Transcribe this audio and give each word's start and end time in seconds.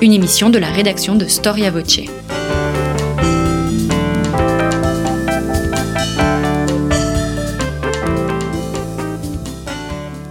une 0.00 0.12
émission 0.12 0.48
de 0.48 0.58
la 0.58 0.70
rédaction 0.70 1.16
de 1.16 1.26
Storia 1.26 1.70
Voce. 1.70 2.00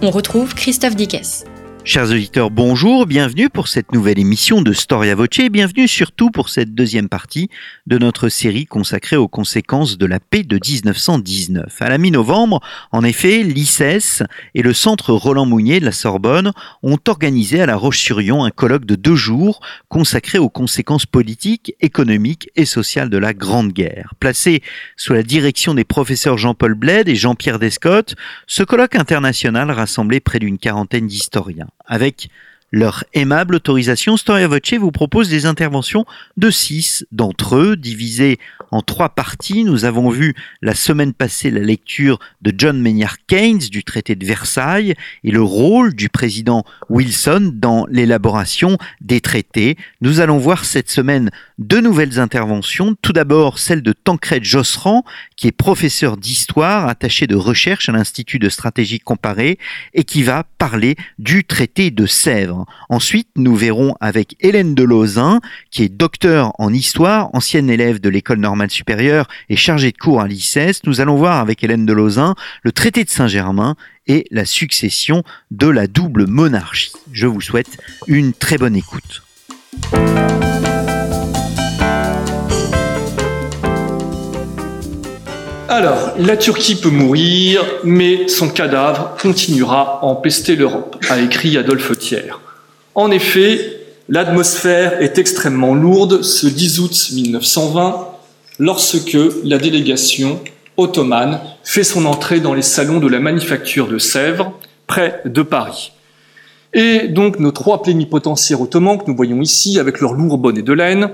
On 0.00 0.10
retrouve 0.10 0.54
Christophe 0.54 0.96
Dickès. 0.96 1.44
Chers 1.88 2.10
auditeurs, 2.10 2.50
bonjour, 2.50 3.06
bienvenue 3.06 3.48
pour 3.48 3.66
cette 3.66 3.92
nouvelle 3.92 4.18
émission 4.18 4.60
de 4.60 4.74
Storia 4.74 5.14
Voce 5.14 5.38
et 5.38 5.48
bienvenue 5.48 5.88
surtout 5.88 6.30
pour 6.30 6.50
cette 6.50 6.74
deuxième 6.74 7.08
partie 7.08 7.48
de 7.86 7.96
notre 7.96 8.28
série 8.28 8.66
consacrée 8.66 9.16
aux 9.16 9.26
conséquences 9.26 9.96
de 9.96 10.04
la 10.04 10.20
paix 10.20 10.42
de 10.42 10.60
1919. 10.62 11.80
À 11.80 11.88
la 11.88 11.96
mi-novembre, 11.96 12.60
en 12.92 13.04
effet, 13.04 13.42
l'ICES 13.42 14.22
et 14.54 14.60
le 14.60 14.74
centre 14.74 15.14
Roland 15.14 15.46
Mounier 15.46 15.80
de 15.80 15.86
la 15.86 15.92
Sorbonne 15.92 16.52
ont 16.82 16.98
organisé 17.08 17.62
à 17.62 17.64
La 17.64 17.76
Roche-sur-Yon 17.76 18.44
un 18.44 18.50
colloque 18.50 18.84
de 18.84 18.94
deux 18.94 19.16
jours 19.16 19.60
consacré 19.88 20.36
aux 20.36 20.50
conséquences 20.50 21.06
politiques, 21.06 21.74
économiques 21.80 22.50
et 22.54 22.66
sociales 22.66 23.08
de 23.08 23.16
la 23.16 23.32
Grande 23.32 23.72
Guerre. 23.72 24.12
Placé 24.20 24.62
sous 24.98 25.14
la 25.14 25.22
direction 25.22 25.72
des 25.72 25.84
professeurs 25.84 26.36
Jean-Paul 26.36 26.74
Bled 26.74 27.08
et 27.08 27.16
Jean-Pierre 27.16 27.58
Descottes, 27.58 28.14
ce 28.46 28.62
colloque 28.62 28.94
international 28.94 29.70
rassemblait 29.70 30.20
près 30.20 30.38
d'une 30.38 30.58
quarantaine 30.58 31.06
d'historiens 31.06 31.68
avec 31.88 32.30
leur 32.70 33.04
aimable 33.14 33.54
autorisation, 33.54 34.16
Storia 34.16 34.46
Voce 34.46 34.74
vous 34.78 34.90
propose 34.90 35.28
des 35.28 35.46
interventions 35.46 36.04
de 36.36 36.50
six 36.50 37.06
d'entre 37.12 37.56
eux, 37.56 37.76
divisées 37.76 38.38
en 38.70 38.82
trois 38.82 39.08
parties. 39.08 39.64
Nous 39.64 39.84
avons 39.84 40.10
vu 40.10 40.34
la 40.60 40.74
semaine 40.74 41.14
passée 41.14 41.50
la 41.50 41.60
lecture 41.60 42.18
de 42.42 42.52
John 42.56 42.80
Maynard 42.80 43.16
Keynes 43.26 43.58
du 43.70 43.84
traité 43.84 44.14
de 44.14 44.26
Versailles 44.26 44.94
et 45.24 45.30
le 45.30 45.42
rôle 45.42 45.94
du 45.94 46.08
président 46.08 46.64
Wilson 46.90 47.52
dans 47.54 47.86
l'élaboration 47.88 48.76
des 49.00 49.20
traités. 49.20 49.76
Nous 50.00 50.20
allons 50.20 50.38
voir 50.38 50.64
cette 50.64 50.90
semaine 50.90 51.30
deux 51.58 51.80
nouvelles 51.80 52.18
interventions. 52.18 52.94
Tout 53.00 53.12
d'abord 53.12 53.58
celle 53.58 53.82
de 53.82 53.92
Tancred 53.92 54.44
Josserand, 54.44 55.04
qui 55.36 55.46
est 55.46 55.52
professeur 55.52 56.16
d'histoire 56.16 56.88
attaché 56.88 57.26
de 57.26 57.36
recherche 57.36 57.88
à 57.88 57.92
l'Institut 57.92 58.38
de 58.38 58.48
stratégie 58.48 59.00
comparée 59.00 59.58
et 59.94 60.04
qui 60.04 60.22
va 60.22 60.44
parler 60.58 60.96
du 61.18 61.44
traité 61.44 61.90
de 61.90 62.06
Sèvres. 62.06 62.57
Ensuite, 62.88 63.28
nous 63.36 63.54
verrons 63.54 63.94
avec 64.00 64.36
Hélène 64.40 64.74
Delozin, 64.74 65.40
qui 65.70 65.82
est 65.82 65.88
docteur 65.88 66.52
en 66.58 66.72
histoire, 66.72 67.30
ancienne 67.34 67.70
élève 67.70 68.00
de 68.00 68.08
l'école 68.08 68.38
normale 68.38 68.70
supérieure 68.70 69.28
et 69.48 69.56
chargée 69.56 69.92
de 69.92 69.98
cours 69.98 70.20
à 70.20 70.28
l'ICES. 70.28 70.82
Nous 70.84 71.00
allons 71.00 71.16
voir 71.16 71.38
avec 71.38 71.62
Hélène 71.62 71.86
Delozin 71.86 72.34
le 72.62 72.72
traité 72.72 73.04
de 73.04 73.10
Saint-Germain 73.10 73.76
et 74.06 74.24
la 74.30 74.44
succession 74.44 75.22
de 75.50 75.68
la 75.68 75.86
double 75.86 76.26
monarchie. 76.26 76.92
Je 77.12 77.26
vous 77.26 77.40
souhaite 77.40 77.78
une 78.06 78.32
très 78.32 78.58
bonne 78.58 78.76
écoute. 78.76 79.22
Alors, 85.70 86.14
la 86.18 86.36
Turquie 86.36 86.76
peut 86.76 86.88
mourir, 86.88 87.62
mais 87.84 88.26
son 88.26 88.48
cadavre 88.48 89.16
continuera 89.20 90.00
à 90.00 90.06
empester 90.06 90.56
l'Europe, 90.56 90.96
a 91.10 91.20
écrit 91.20 91.58
Adolphe 91.58 91.96
Thiers. 91.98 92.32
En 92.94 93.10
effet, 93.10 93.80
l'atmosphère 94.08 95.00
est 95.00 95.18
extrêmement 95.18 95.74
lourde 95.74 96.22
ce 96.22 96.46
10 96.46 96.80
août 96.80 97.10
1920 97.12 98.08
lorsque 98.58 99.16
la 99.44 99.58
délégation 99.58 100.40
ottomane 100.76 101.40
fait 101.64 101.84
son 101.84 102.06
entrée 102.06 102.40
dans 102.40 102.54
les 102.54 102.62
salons 102.62 103.00
de 103.00 103.08
la 103.08 103.20
manufacture 103.20 103.88
de 103.88 103.98
Sèvres, 103.98 104.52
près 104.86 105.20
de 105.24 105.42
Paris. 105.42 105.92
Et 106.74 107.08
donc 107.08 107.38
nos 107.38 107.52
trois 107.52 107.82
plénipotentiaires 107.82 108.60
ottomans 108.60 108.98
que 108.98 109.04
nous 109.08 109.16
voyons 109.16 109.40
ici, 109.40 109.78
avec 109.78 110.00
leurs 110.00 110.14
lourds 110.14 110.38
bonnets 110.38 110.62
de 110.62 110.72
laine, 110.72 111.10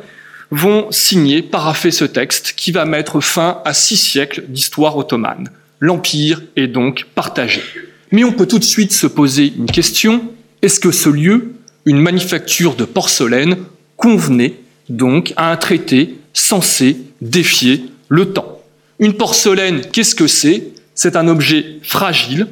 vont 0.50 0.86
signer, 0.90 1.42
paraffer 1.42 1.90
ce 1.90 2.04
texte 2.04 2.54
qui 2.56 2.72
va 2.72 2.84
mettre 2.84 3.20
fin 3.20 3.60
à 3.64 3.72
six 3.72 3.96
siècles 3.96 4.44
d'histoire 4.48 4.96
ottomane. 4.96 5.48
L'Empire 5.80 6.42
est 6.56 6.66
donc 6.66 7.06
partagé. 7.14 7.62
Mais 8.10 8.24
on 8.24 8.32
peut 8.32 8.46
tout 8.46 8.58
de 8.58 8.64
suite 8.64 8.92
se 8.92 9.06
poser 9.06 9.52
une 9.56 9.66
question, 9.66 10.22
est-ce 10.62 10.80
que 10.80 10.92
ce 10.92 11.08
lieu 11.08 11.54
une 11.84 11.98
manufacture 11.98 12.74
de 12.74 12.84
porcelaine 12.84 13.56
convenait 13.96 14.54
donc 14.88 15.32
à 15.36 15.50
un 15.50 15.56
traité 15.56 16.16
censé 16.32 16.98
défier 17.20 17.84
le 18.08 18.32
temps. 18.32 18.60
Une 18.98 19.14
porcelaine, 19.14 19.82
qu'est-ce 19.92 20.14
que 20.14 20.26
c'est? 20.26 20.68
C'est 20.94 21.16
un 21.16 21.28
objet 21.28 21.78
fragile, 21.82 22.46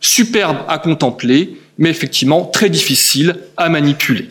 superbe 0.00 0.58
à 0.68 0.78
contempler, 0.78 1.56
mais 1.78 1.90
effectivement 1.90 2.44
très 2.44 2.70
difficile 2.70 3.36
à 3.56 3.68
manipuler. 3.68 4.28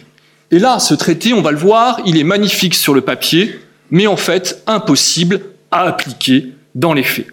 Et 0.51 0.59
là, 0.59 0.79
ce 0.79 0.93
traité, 0.93 1.33
on 1.33 1.41
va 1.41 1.51
le 1.51 1.57
voir, 1.57 1.99
il 2.05 2.17
est 2.17 2.23
magnifique 2.23 2.75
sur 2.75 2.93
le 2.93 3.01
papier, 3.01 3.59
mais 3.91 4.07
en 4.07 4.17
fait 4.17 4.61
impossible 4.67 5.41
à 5.71 5.81
appliquer 5.81 6.49
dans 6.75 6.93
les 6.93 7.03
faits. 7.03 7.27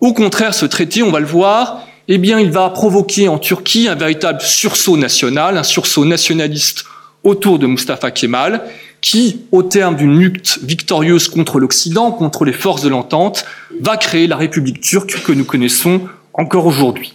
Au 0.00 0.12
contraire, 0.12 0.54
ce 0.54 0.66
traité, 0.66 1.02
on 1.02 1.10
va 1.10 1.20
le 1.20 1.26
voir, 1.26 1.86
eh 2.08 2.18
bien, 2.18 2.40
il 2.40 2.50
va 2.50 2.68
provoquer 2.70 3.28
en 3.28 3.38
Turquie 3.38 3.88
un 3.88 3.94
véritable 3.94 4.40
sursaut 4.40 4.96
national, 4.96 5.56
un 5.56 5.62
sursaut 5.62 6.04
nationaliste 6.04 6.84
autour 7.24 7.58
de 7.58 7.66
Mustafa 7.66 8.10
Kemal, 8.10 8.62
qui, 9.00 9.40
au 9.52 9.62
terme 9.62 9.96
d'une 9.96 10.18
lutte 10.18 10.58
victorieuse 10.62 11.28
contre 11.28 11.58
l'Occident, 11.58 12.12
contre 12.12 12.44
les 12.44 12.52
forces 12.52 12.82
de 12.82 12.88
l'entente, 12.88 13.44
va 13.80 13.96
créer 13.96 14.26
la 14.26 14.36
République 14.36 14.80
turque 14.80 15.22
que 15.22 15.32
nous 15.32 15.44
connaissons 15.44 16.02
encore 16.34 16.66
aujourd'hui. 16.66 17.14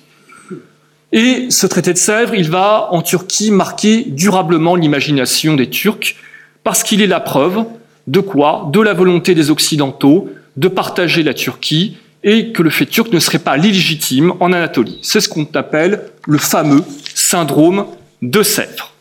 Et 1.11 1.47
ce 1.49 1.67
traité 1.67 1.93
de 1.93 1.97
Sèvres, 1.97 2.35
il 2.35 2.49
va, 2.49 2.89
en 2.91 3.01
Turquie, 3.01 3.51
marquer 3.51 4.03
durablement 4.07 4.75
l'imagination 4.75 5.55
des 5.55 5.69
Turcs, 5.69 6.15
parce 6.63 6.83
qu'il 6.83 7.01
est 7.01 7.07
la 7.07 7.21
preuve 7.21 7.63
de 8.07 8.19
quoi? 8.19 8.69
De 8.73 8.81
la 8.81 8.93
volonté 8.93 9.35
des 9.35 9.49
Occidentaux 9.49 10.29
de 10.57 10.67
partager 10.67 11.23
la 11.23 11.33
Turquie 11.33 11.97
et 12.27 12.51
que 12.51 12.61
le 12.61 12.69
fait 12.69 12.85
turc 12.85 13.11
ne 13.13 13.19
serait 13.19 13.39
pas 13.39 13.55
légitime 13.55 14.33
en 14.41 14.51
Anatolie. 14.51 14.99
C'est 15.01 15.21
ce 15.21 15.29
qu'on 15.29 15.47
appelle 15.53 16.11
le 16.27 16.37
fameux 16.37 16.83
syndrome 17.15 17.85
de 18.21 18.43
Sèvres. 18.43 18.93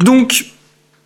Donc, 0.00 0.46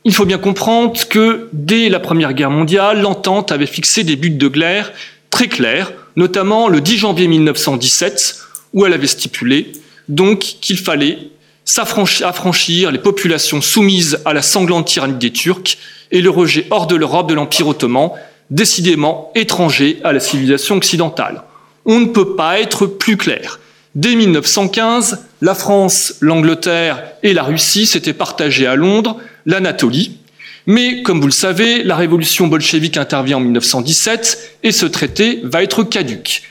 il 0.05 0.15
faut 0.15 0.25
bien 0.25 0.39
comprendre 0.39 0.99
que 1.07 1.51
dès 1.53 1.91
la 1.91 2.01
Première 2.01 2.33
Guerre 2.33 2.51
mondiale, 2.51 3.03
l'entente 3.03 3.53
avait 3.53 3.67
fixé 3.67 4.05
des 4.05 4.17
buts 4.17 4.31
de 4.31 4.49
guerre 4.49 4.91
très 5.29 5.49
clairs, 5.49 5.93
notamment 6.17 6.69
le 6.69 6.81
10 6.81 6.97
janvier 6.97 7.29
1917, 7.29 8.39
où 8.73 8.87
elle 8.87 8.95
avait 8.95 9.07
stipulé 9.07 9.73
qu'il 10.61 10.79
fallait 10.79 11.19
s'affranchir 11.65 12.91
les 12.91 12.99
populations 12.99 13.61
soumises 13.61 14.21
à 14.25 14.33
la 14.33 14.43
sanglante 14.43 14.87
tyrannie 14.87 15.19
des 15.19 15.33
Turcs 15.33 15.79
et 16.11 16.21
le 16.21 16.31
rejet 16.31 16.67
hors 16.71 16.87
de 16.87 16.97
l'Europe 16.97 17.29
de 17.29 17.35
l'Empire 17.35 17.69
ottoman, 17.69 18.11
décidément 18.51 19.31
étranger 19.35 19.99
à 20.05 20.13
la 20.13 20.21
civilisation 20.21 20.77
occidentale. 20.77 21.43
On 21.85 22.01
ne 22.01 22.07
peut 22.07 22.37
pas 22.37 22.61
être 22.61 22.87
plus 22.87 23.17
clair. 23.17 23.59
Dès 23.95 24.15
1915, 24.15 25.27
la 25.41 25.55
France, 25.55 26.15
l'Angleterre 26.21 27.03
et 27.23 27.35
la 27.35 27.43
Russie 27.43 27.87
s'étaient 27.87 28.13
partagées 28.13 28.67
à 28.67 28.77
Londres 28.77 29.19
l'Anatolie. 29.47 30.19
Mais, 30.67 31.03
comme 31.03 31.21
vous 31.21 31.27
le 31.27 31.33
savez, 31.33 31.83
la 31.83 31.97
révolution 31.97 32.47
bolchevique 32.47 32.97
intervient 32.97 33.39
en 33.39 33.41
1917 33.41 34.59
et 34.63 34.73
ce 34.73 34.87
traité 34.87 35.41
va 35.43 35.63
être 35.63 35.83
caduque. 35.83 36.43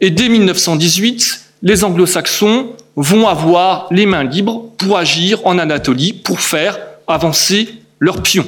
Et 0.00 0.10
dès 0.10 0.28
1918, 0.28 1.40
les 1.62 1.84
anglo-saxons 1.84 2.74
vont 2.96 3.28
avoir 3.28 3.86
les 3.90 4.06
mains 4.06 4.24
libres 4.24 4.64
pour 4.78 4.98
agir 4.98 5.40
en 5.44 5.58
Anatolie, 5.58 6.12
pour 6.12 6.40
faire 6.40 6.78
avancer 7.06 7.68
leurs 7.98 8.22
pions. 8.22 8.46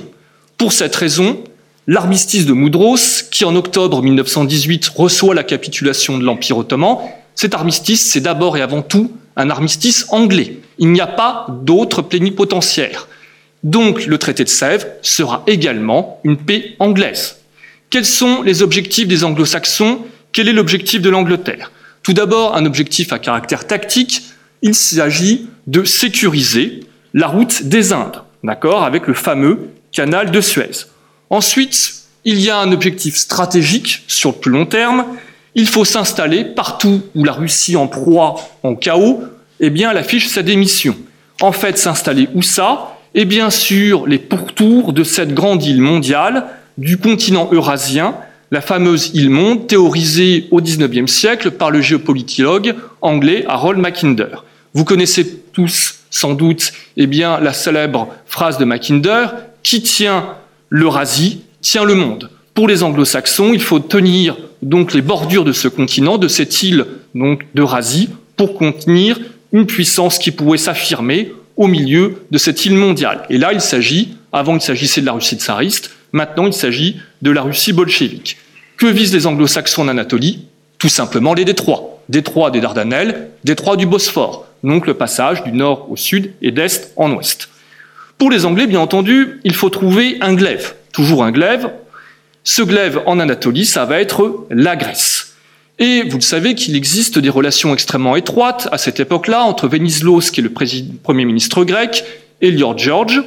Pour 0.56 0.72
cette 0.72 0.94
raison, 0.94 1.42
l'armistice 1.86 2.46
de 2.46 2.52
Moudros, 2.52 3.24
qui 3.30 3.44
en 3.44 3.56
octobre 3.56 4.02
1918 4.02 4.92
reçoit 4.94 5.34
la 5.34 5.44
capitulation 5.44 6.18
de 6.18 6.24
l'Empire 6.24 6.58
ottoman, 6.58 6.98
cet 7.34 7.54
armistice, 7.54 8.10
c'est 8.10 8.20
d'abord 8.20 8.56
et 8.56 8.62
avant 8.62 8.82
tout 8.82 9.10
un 9.36 9.50
armistice 9.50 10.06
anglais. 10.10 10.58
Il 10.78 10.92
n'y 10.92 11.00
a 11.00 11.06
pas 11.06 11.46
d'autres 11.48 12.02
plénipotentiaires. 12.02 13.08
Donc 13.62 14.06
le 14.06 14.18
traité 14.18 14.44
de 14.44 14.48
Sèvres 14.48 14.86
sera 15.02 15.42
également 15.46 16.20
une 16.24 16.36
paix 16.36 16.74
anglaise. 16.78 17.36
Quels 17.90 18.06
sont 18.06 18.42
les 18.42 18.62
objectifs 18.62 19.06
des 19.06 19.24
anglo-saxons? 19.24 20.00
Quel 20.32 20.48
est 20.48 20.52
l'objectif 20.52 21.00
de 21.00 21.10
l'Angleterre? 21.10 21.70
Tout 22.02 22.12
d'abord, 22.12 22.56
un 22.56 22.66
objectif 22.66 23.12
à 23.12 23.18
caractère 23.18 23.66
tactique. 23.66 24.22
Il 24.62 24.74
s'agit 24.74 25.48
de 25.66 25.84
sécuriser 25.84 26.80
la 27.14 27.28
route 27.28 27.64
des 27.64 27.92
Indes, 27.92 28.22
d'accord, 28.42 28.84
avec 28.84 29.06
le 29.06 29.14
fameux 29.14 29.70
canal 29.92 30.30
de 30.30 30.40
Suez. 30.40 30.86
Ensuite, 31.30 31.94
il 32.24 32.40
y 32.40 32.50
a 32.50 32.58
un 32.58 32.72
objectif 32.72 33.16
stratégique 33.16 34.04
sur 34.08 34.30
le 34.30 34.36
plus 34.36 34.50
long 34.50 34.66
terme. 34.66 35.04
Il 35.54 35.68
faut 35.68 35.84
s'installer 35.84 36.44
partout 36.44 37.02
où 37.14 37.24
la 37.24 37.32
Russie 37.32 37.76
en 37.76 37.86
proie 37.86 38.36
en 38.62 38.74
chaos, 38.74 39.22
eh 39.60 39.70
bien, 39.70 39.90
elle 39.90 39.98
affiche 39.98 40.28
sa 40.28 40.42
démission. 40.42 40.96
En 41.40 41.52
fait, 41.52 41.78
s'installer 41.78 42.28
où 42.34 42.42
ça? 42.42 42.98
Eh 43.14 43.24
bien, 43.24 43.50
sur 43.50 44.06
les 44.06 44.18
pourtours 44.18 44.92
de 44.92 45.04
cette 45.04 45.34
grande 45.34 45.62
île 45.64 45.82
mondiale 45.82 46.46
du 46.78 46.96
continent 46.96 47.48
eurasien, 47.52 48.16
la 48.52 48.60
fameuse 48.60 49.10
île 49.14 49.30
monde 49.30 49.66
théorisée 49.66 50.46
au 50.50 50.60
XIXe 50.60 51.10
siècle 51.10 51.52
par 51.52 51.70
le 51.70 51.80
géopolitologue 51.80 52.74
anglais 53.00 53.44
Harold 53.48 53.80
Mackinder. 53.80 54.44
Vous 54.74 54.84
connaissez 54.84 55.40
tous 55.54 56.00
sans 56.10 56.34
doute 56.34 56.74
eh 56.98 57.06
bien, 57.06 57.40
la 57.40 57.54
célèbre 57.54 58.08
phrase 58.26 58.58
de 58.58 58.66
Mackinder, 58.66 59.28
qui 59.62 59.82
tient 59.82 60.36
l'Eurasie, 60.68 61.40
tient 61.62 61.84
le 61.84 61.94
monde. 61.94 62.28
Pour 62.52 62.68
les 62.68 62.82
anglo-saxons, 62.82 63.54
il 63.54 63.62
faut 63.62 63.78
tenir 63.78 64.36
donc 64.60 64.92
les 64.92 65.00
bordures 65.00 65.44
de 65.44 65.52
ce 65.52 65.68
continent, 65.68 66.18
de 66.18 66.28
cette 66.28 66.62
île 66.62 66.84
d'Eurasie, 67.54 68.10
pour 68.36 68.58
contenir 68.58 69.18
une 69.52 69.64
puissance 69.64 70.18
qui 70.18 70.30
pouvait 70.30 70.58
s'affirmer 70.58 71.32
au 71.56 71.68
milieu 71.68 72.16
de 72.30 72.36
cette 72.36 72.66
île 72.66 72.76
mondiale. 72.76 73.24
Et 73.30 73.38
là, 73.38 73.54
il 73.54 73.62
s'agit, 73.62 74.16
avant 74.30 74.56
il 74.56 74.60
s'agissait 74.60 75.00
de 75.00 75.06
la 75.06 75.12
Russie 75.12 75.36
tsariste, 75.36 75.90
maintenant 76.12 76.46
il 76.46 76.52
s'agit 76.52 76.96
de 77.22 77.30
la 77.30 77.40
Russie 77.40 77.72
bolchevique. 77.72 78.36
Que 78.82 78.88
visent 78.88 79.14
les 79.14 79.28
anglo-saxons 79.28 79.82
en 79.82 79.86
Anatolie? 79.86 80.44
Tout 80.80 80.88
simplement 80.88 81.34
les 81.34 81.44
détroits. 81.44 82.02
Détroit 82.08 82.50
des 82.50 82.60
Dardanelles, 82.60 83.28
détroit 83.44 83.76
du 83.76 83.86
Bosphore, 83.86 84.44
donc 84.64 84.88
le 84.88 84.94
passage 84.94 85.44
du 85.44 85.52
nord 85.52 85.86
au 85.88 85.94
sud 85.94 86.32
et 86.42 86.50
d'est 86.50 86.92
en 86.96 87.12
ouest. 87.12 87.48
Pour 88.18 88.28
les 88.28 88.44
Anglais, 88.44 88.66
bien 88.66 88.80
entendu, 88.80 89.38
il 89.44 89.54
faut 89.54 89.70
trouver 89.70 90.16
un 90.20 90.34
glaive, 90.34 90.74
toujours 90.92 91.22
un 91.22 91.30
glaive. 91.30 91.70
Ce 92.42 92.60
glaive 92.60 93.02
en 93.06 93.20
Anatolie, 93.20 93.66
ça 93.66 93.84
va 93.84 94.00
être 94.00 94.48
la 94.50 94.74
Grèce. 94.74 95.36
Et 95.78 96.02
vous 96.02 96.16
le 96.16 96.22
savez 96.22 96.56
qu'il 96.56 96.74
existe 96.74 97.20
des 97.20 97.30
relations 97.30 97.72
extrêmement 97.72 98.16
étroites 98.16 98.68
à 98.72 98.78
cette 98.78 98.98
époque-là 98.98 99.44
entre 99.44 99.68
Venizelos, 99.68 100.32
qui 100.32 100.40
est 100.40 100.42
le 100.42 100.50
premier 100.50 101.24
ministre 101.24 101.62
grec, 101.62 102.04
et 102.40 102.50
Lord 102.50 102.78
George, 102.78 103.22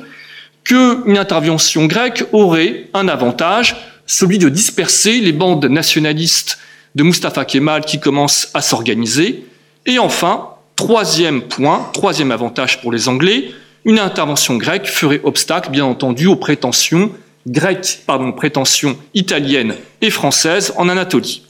qu'une 0.65 1.17
intervention 1.17 1.85
grecque 1.85 2.25
aurait 2.33 2.87
un 2.93 3.07
avantage, 3.07 3.77
celui 4.05 4.37
de 4.37 4.49
disperser 4.49 5.19
les 5.19 5.31
bandes 5.31 5.65
nationalistes 5.65 6.59
de 6.95 7.03
Mustafa 7.03 7.45
Kemal 7.45 7.85
qui 7.85 7.99
commencent 7.99 8.49
à 8.53 8.61
s'organiser. 8.61 9.45
Et 9.85 9.99
enfin, 9.99 10.49
troisième 10.75 11.41
point, 11.43 11.89
troisième 11.93 12.31
avantage 12.31 12.81
pour 12.81 12.91
les 12.91 13.07
Anglais, 13.07 13.51
une 13.83 13.99
intervention 13.99 14.57
grecque 14.57 14.87
ferait 14.87 15.21
obstacle, 15.23 15.69
bien 15.69 15.85
entendu, 15.85 16.27
aux 16.27 16.35
prétentions 16.35 17.11
grecques, 17.47 17.99
pardon, 18.07 18.31
prétentions 18.31 18.97
italiennes 19.13 19.75
et 20.01 20.09
françaises 20.09 20.73
en 20.77 20.89
Anatolie. 20.89 21.43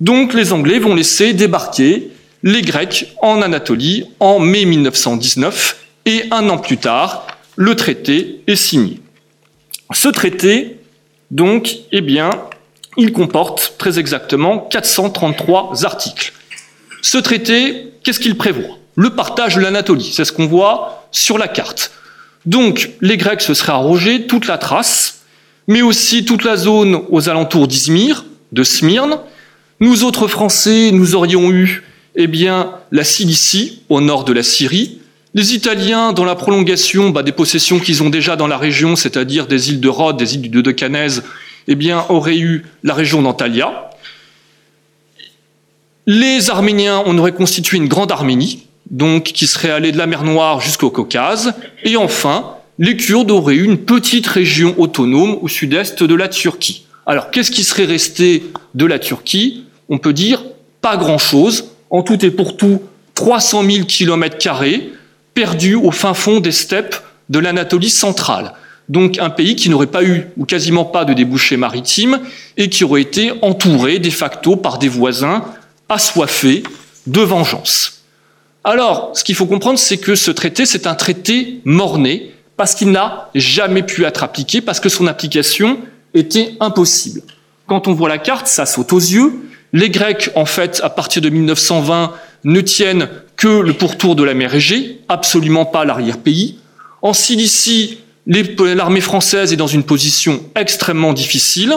Donc 0.00 0.34
les 0.34 0.52
Anglais 0.52 0.78
vont 0.78 0.94
laisser 0.94 1.32
débarquer 1.32 2.10
les 2.42 2.62
Grecs 2.62 3.14
en 3.20 3.42
Anatolie 3.42 4.06
en 4.20 4.38
mai 4.38 4.64
1919 4.64 5.76
et 6.06 6.24
un 6.30 6.48
an 6.48 6.58
plus 6.58 6.78
tard, 6.78 7.26
le 7.56 7.74
traité 7.74 8.42
est 8.46 8.56
signé. 8.56 9.00
Ce 9.92 10.08
traité, 10.08 10.77
donc, 11.30 11.76
eh 11.92 12.00
bien, 12.00 12.30
il 12.96 13.12
comporte 13.12 13.74
très 13.78 13.98
exactement 13.98 14.58
433 14.58 15.84
articles. 15.84 16.32
Ce 17.02 17.18
traité, 17.18 17.92
qu'est-ce 18.02 18.20
qu'il 18.20 18.36
prévoit? 18.36 18.78
Le 18.96 19.10
partage 19.10 19.56
de 19.56 19.60
l'Anatolie, 19.60 20.10
c'est 20.12 20.24
ce 20.24 20.32
qu'on 20.32 20.46
voit 20.46 21.06
sur 21.12 21.38
la 21.38 21.48
carte. 21.48 21.92
Donc, 22.46 22.90
les 23.00 23.16
Grecs 23.16 23.42
se 23.42 23.54
seraient 23.54 23.72
arrogés 23.72 24.26
toute 24.26 24.46
la 24.46 24.58
trace, 24.58 25.20
mais 25.66 25.82
aussi 25.82 26.24
toute 26.24 26.44
la 26.44 26.56
zone 26.56 27.02
aux 27.10 27.28
alentours 27.28 27.68
d'Izmir, 27.68 28.24
de 28.52 28.62
Smyrne, 28.62 29.18
nous 29.80 30.02
autres 30.02 30.26
Français, 30.26 30.90
nous 30.92 31.14
aurions 31.14 31.52
eu 31.52 31.84
eh 32.16 32.26
bien, 32.26 32.72
la 32.90 33.04
Cilicie, 33.04 33.82
au 33.88 34.00
nord 34.00 34.24
de 34.24 34.32
la 34.32 34.42
Syrie. 34.42 34.98
Les 35.34 35.54
Italiens, 35.54 36.12
dans 36.12 36.24
la 36.24 36.34
prolongation 36.34 37.10
bah, 37.10 37.22
des 37.22 37.32
possessions 37.32 37.78
qu'ils 37.78 38.02
ont 38.02 38.08
déjà 38.08 38.34
dans 38.36 38.46
la 38.46 38.56
région, 38.56 38.96
c'est-à-dire 38.96 39.46
des 39.46 39.70
îles 39.70 39.80
de 39.80 39.88
Rhodes, 39.88 40.16
des 40.16 40.34
îles 40.34 40.40
du 40.40 40.48
Dodecanaise, 40.48 41.22
eh 41.66 41.74
bien, 41.74 42.06
auraient 42.08 42.38
eu 42.38 42.64
la 42.82 42.94
région 42.94 43.20
d'Antalya. 43.20 43.90
Les 46.06 46.48
Arméniens, 46.48 47.02
on 47.04 47.18
aurait 47.18 47.32
constitué 47.32 47.76
une 47.76 47.88
grande 47.88 48.10
Arménie, 48.10 48.66
donc 48.90 49.24
qui 49.24 49.46
serait 49.46 49.70
allée 49.70 49.92
de 49.92 49.98
la 49.98 50.06
mer 50.06 50.24
Noire 50.24 50.62
jusqu'au 50.62 50.90
Caucase. 50.90 51.52
Et 51.84 51.98
enfin, 51.98 52.54
les 52.78 52.96
Kurdes 52.96 53.30
auraient 53.30 53.56
eu 53.56 53.64
une 53.64 53.76
petite 53.76 54.26
région 54.26 54.74
autonome 54.78 55.36
au 55.42 55.48
sud-est 55.48 56.02
de 56.02 56.14
la 56.14 56.28
Turquie. 56.28 56.86
Alors, 57.04 57.30
qu'est-ce 57.30 57.50
qui 57.50 57.64
serait 57.64 57.84
resté 57.84 58.44
de 58.74 58.86
la 58.86 58.98
Turquie? 58.98 59.64
On 59.90 59.98
peut 59.98 60.14
dire 60.14 60.42
pas 60.80 60.96
grand-chose, 60.96 61.72
en 61.90 62.02
tout 62.02 62.24
et 62.24 62.30
pour 62.30 62.56
tout 62.56 62.80
300 63.14 63.64
000 63.64 63.84
kilomètres 63.84 64.38
carrés 64.38 64.92
perdus 65.38 65.76
au 65.76 65.92
fin 65.92 66.14
fond 66.14 66.40
des 66.40 66.50
steppes 66.50 66.96
de 67.28 67.38
l'Anatolie 67.38 67.90
centrale. 67.90 68.54
Donc 68.88 69.20
un 69.20 69.30
pays 69.30 69.54
qui 69.54 69.70
n'aurait 69.70 69.86
pas 69.86 70.02
eu 70.02 70.26
ou 70.36 70.44
quasiment 70.44 70.84
pas 70.84 71.04
de 71.04 71.12
débouchés 71.14 71.56
maritimes 71.56 72.18
et 72.56 72.68
qui 72.68 72.82
aurait 72.82 73.02
été 73.02 73.30
entouré 73.40 74.00
de 74.00 74.10
facto 74.10 74.56
par 74.56 74.78
des 74.78 74.88
voisins 74.88 75.44
assoiffés 75.88 76.64
de 77.06 77.20
vengeance. 77.20 78.02
Alors, 78.64 79.12
ce 79.14 79.22
qu'il 79.22 79.36
faut 79.36 79.46
comprendre, 79.46 79.78
c'est 79.78 79.98
que 79.98 80.16
ce 80.16 80.32
traité, 80.32 80.66
c'est 80.66 80.88
un 80.88 80.96
traité 80.96 81.60
morné 81.64 82.32
parce 82.56 82.74
qu'il 82.74 82.90
n'a 82.90 83.30
jamais 83.36 83.84
pu 83.84 84.04
être 84.04 84.24
appliqué, 84.24 84.60
parce 84.60 84.80
que 84.80 84.88
son 84.88 85.06
application 85.06 85.78
était 86.14 86.56
impossible. 86.58 87.22
Quand 87.68 87.86
on 87.86 87.92
voit 87.92 88.08
la 88.08 88.18
carte, 88.18 88.48
ça 88.48 88.66
saute 88.66 88.92
aux 88.92 88.98
yeux, 88.98 89.34
les 89.72 89.88
Grecs, 89.88 90.30
en 90.34 90.46
fait, 90.46 90.80
à 90.82 90.90
partir 90.90 91.22
de 91.22 91.28
1920, 91.28 92.12
ne 92.42 92.60
tiennent 92.60 93.08
que 93.38 93.60
le 93.60 93.72
pourtour 93.72 94.16
de 94.16 94.24
la 94.24 94.34
mer 94.34 94.54
Égée, 94.54 95.00
absolument 95.08 95.64
pas 95.64 95.86
l'arrière-pays. 95.86 96.58
En 97.00 97.14
Cilicie, 97.14 98.00
l'armée 98.26 99.00
française 99.00 99.52
est 99.52 99.56
dans 99.56 99.68
une 99.68 99.84
position 99.84 100.42
extrêmement 100.56 101.12
difficile. 101.12 101.72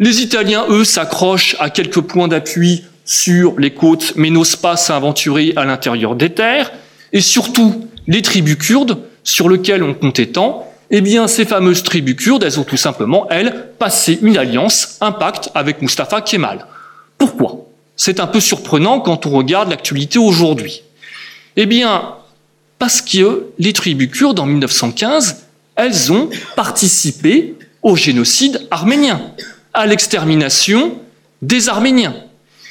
Les 0.00 0.20
Italiens, 0.20 0.66
eux, 0.68 0.84
s'accrochent 0.84 1.56
à 1.60 1.70
quelques 1.70 2.00
points 2.00 2.26
d'appui 2.26 2.82
sur 3.04 3.58
les 3.60 3.70
côtes, 3.70 4.14
mais 4.16 4.30
n'osent 4.30 4.56
pas 4.56 4.76
s'aventurer 4.76 5.52
à 5.54 5.64
l'intérieur 5.64 6.16
des 6.16 6.30
terres. 6.30 6.72
Et 7.12 7.20
surtout, 7.20 7.88
les 8.08 8.20
tribus 8.20 8.56
kurdes, 8.56 8.98
sur 9.22 9.48
lesquelles 9.48 9.84
on 9.84 9.94
comptait 9.94 10.26
tant, 10.26 10.68
eh 10.90 11.00
bien, 11.00 11.28
ces 11.28 11.44
fameuses 11.44 11.84
tribus 11.84 12.16
kurdes, 12.16 12.42
elles 12.42 12.58
ont 12.58 12.64
tout 12.64 12.76
simplement, 12.76 13.28
elles, 13.30 13.68
passé 13.78 14.18
une 14.20 14.36
alliance, 14.36 14.98
un 15.00 15.12
pacte 15.12 15.48
avec 15.54 15.80
Mustafa 15.80 16.22
Kemal. 16.22 16.66
Pourquoi? 17.18 17.61
C'est 18.04 18.18
un 18.18 18.26
peu 18.26 18.40
surprenant 18.40 18.98
quand 18.98 19.26
on 19.26 19.30
regarde 19.30 19.70
l'actualité 19.70 20.18
aujourd'hui. 20.18 20.82
Eh 21.54 21.66
bien, 21.66 22.16
parce 22.80 23.00
que 23.00 23.46
les 23.60 23.72
tribus 23.72 24.10
kurdes, 24.10 24.40
en 24.40 24.46
1915, 24.46 25.44
elles 25.76 26.10
ont 26.10 26.28
participé 26.56 27.54
au 27.80 27.94
génocide 27.94 28.66
arménien, 28.72 29.22
à 29.72 29.86
l'extermination 29.86 30.98
des 31.42 31.68
Arméniens, 31.68 32.16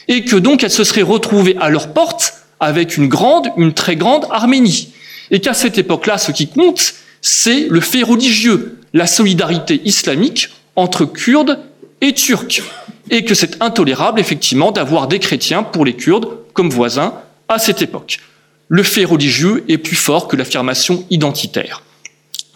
et 0.10 0.26
que 0.26 0.36
donc 0.36 0.66
elles 0.66 0.70
se 0.70 0.84
seraient 0.84 1.02
retrouvées 1.02 1.56
à 1.62 1.70
leur 1.70 1.94
porte 1.94 2.34
avec 2.60 2.98
une 2.98 3.08
grande, 3.08 3.54
une 3.56 3.74
très 3.74 3.96
grande 3.96 4.28
Arménie. 4.32 4.92
Et 5.30 5.40
qu'à 5.40 5.54
cette 5.54 5.78
époque-là, 5.78 6.18
ce 6.18 6.34
qui 6.34 6.50
compte, 6.50 6.94
c'est 7.22 7.68
le 7.70 7.80
fait 7.80 8.04
religieux, 8.04 8.80
la 8.94 9.08
solidarité 9.08 9.82
islamique 9.86 10.50
entre 10.76 11.06
Kurdes 11.06 11.58
et 12.02 12.12
Turcs 12.12 12.64
et 13.12 13.26
que 13.26 13.36
c'est 13.36 13.62
intolérable, 13.62 14.20
effectivement, 14.20 14.72
d'avoir 14.72 15.08
des 15.08 15.20
chrétiens 15.20 15.62
pour 15.62 15.86
les 15.86 15.96
Kurdes 15.96 16.30
comme 16.54 16.70
voisins 16.70 17.14
à 17.50 17.60
cette 17.60 17.82
époque. 17.82 18.20
Le 18.70 18.84
fait 18.84 19.04
religieux 19.04 19.66
est 19.68 19.78
plus 19.78 19.98
fort 19.98 20.30
que 20.30 20.38
l'affirmation 20.38 21.06
identitaire. 21.10 21.84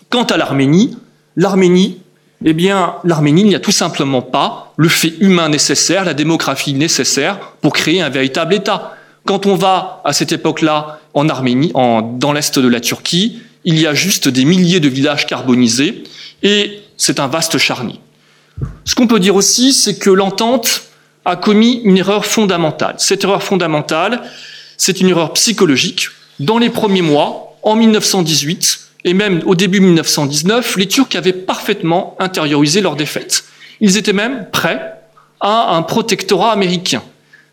Quant 0.09 0.23
à 0.23 0.37
l'Arménie, 0.37 0.97
l'Arménie, 1.35 1.99
eh 2.45 2.53
bien, 2.53 2.95
l'Arménie 3.03 3.43
n'y 3.43 3.55
a 3.55 3.59
tout 3.59 3.71
simplement 3.71 4.21
pas 4.21 4.73
le 4.77 4.87
fait 4.87 5.13
humain 5.19 5.49
nécessaire, 5.49 6.05
la 6.05 6.13
démographie 6.13 6.73
nécessaire 6.73 7.37
pour 7.61 7.73
créer 7.73 8.01
un 8.01 8.09
véritable 8.09 8.53
État. 8.53 8.95
Quand 9.25 9.45
on 9.45 9.55
va 9.55 10.01
à 10.05 10.13
cette 10.13 10.31
époque-là 10.31 11.01
en 11.13 11.27
Arménie, 11.27 11.73
dans 11.73 12.33
l'est 12.33 12.57
de 12.57 12.67
la 12.67 12.79
Turquie, 12.79 13.41
il 13.65 13.79
y 13.79 13.87
a 13.87 13.93
juste 13.93 14.29
des 14.29 14.45
milliers 14.45 14.79
de 14.79 14.87
villages 14.87 15.25
carbonisés 15.25 16.03
et 16.43 16.79
c'est 16.95 17.19
un 17.19 17.27
vaste 17.27 17.57
charnier. 17.57 17.99
Ce 18.83 18.95
qu'on 18.95 19.07
peut 19.07 19.19
dire 19.19 19.35
aussi, 19.35 19.73
c'est 19.73 19.97
que 19.97 20.09
l'entente 20.09 20.83
a 21.25 21.35
commis 21.35 21.81
une 21.83 21.97
erreur 21.97 22.25
fondamentale. 22.25 22.95
Cette 22.99 23.23
erreur 23.23 23.43
fondamentale, 23.43 24.21
c'est 24.77 25.01
une 25.01 25.09
erreur 25.09 25.33
psychologique. 25.33 26.07
Dans 26.39 26.57
les 26.57 26.69
premiers 26.69 27.01
mois, 27.01 27.57
en 27.63 27.75
1918, 27.75 28.79
et 29.05 29.13
même 29.13 29.41
au 29.45 29.55
début 29.55 29.79
1919, 29.79 30.77
les 30.77 30.87
Turcs 30.87 31.15
avaient 31.15 31.33
parfaitement 31.33 32.15
intériorisé 32.19 32.81
leur 32.81 32.95
défaite. 32.95 33.45
Ils 33.81 33.97
étaient 33.97 34.13
même 34.13 34.47
prêts 34.51 34.93
à 35.39 35.75
un 35.75 35.81
protectorat 35.81 36.51
américain. 36.51 37.03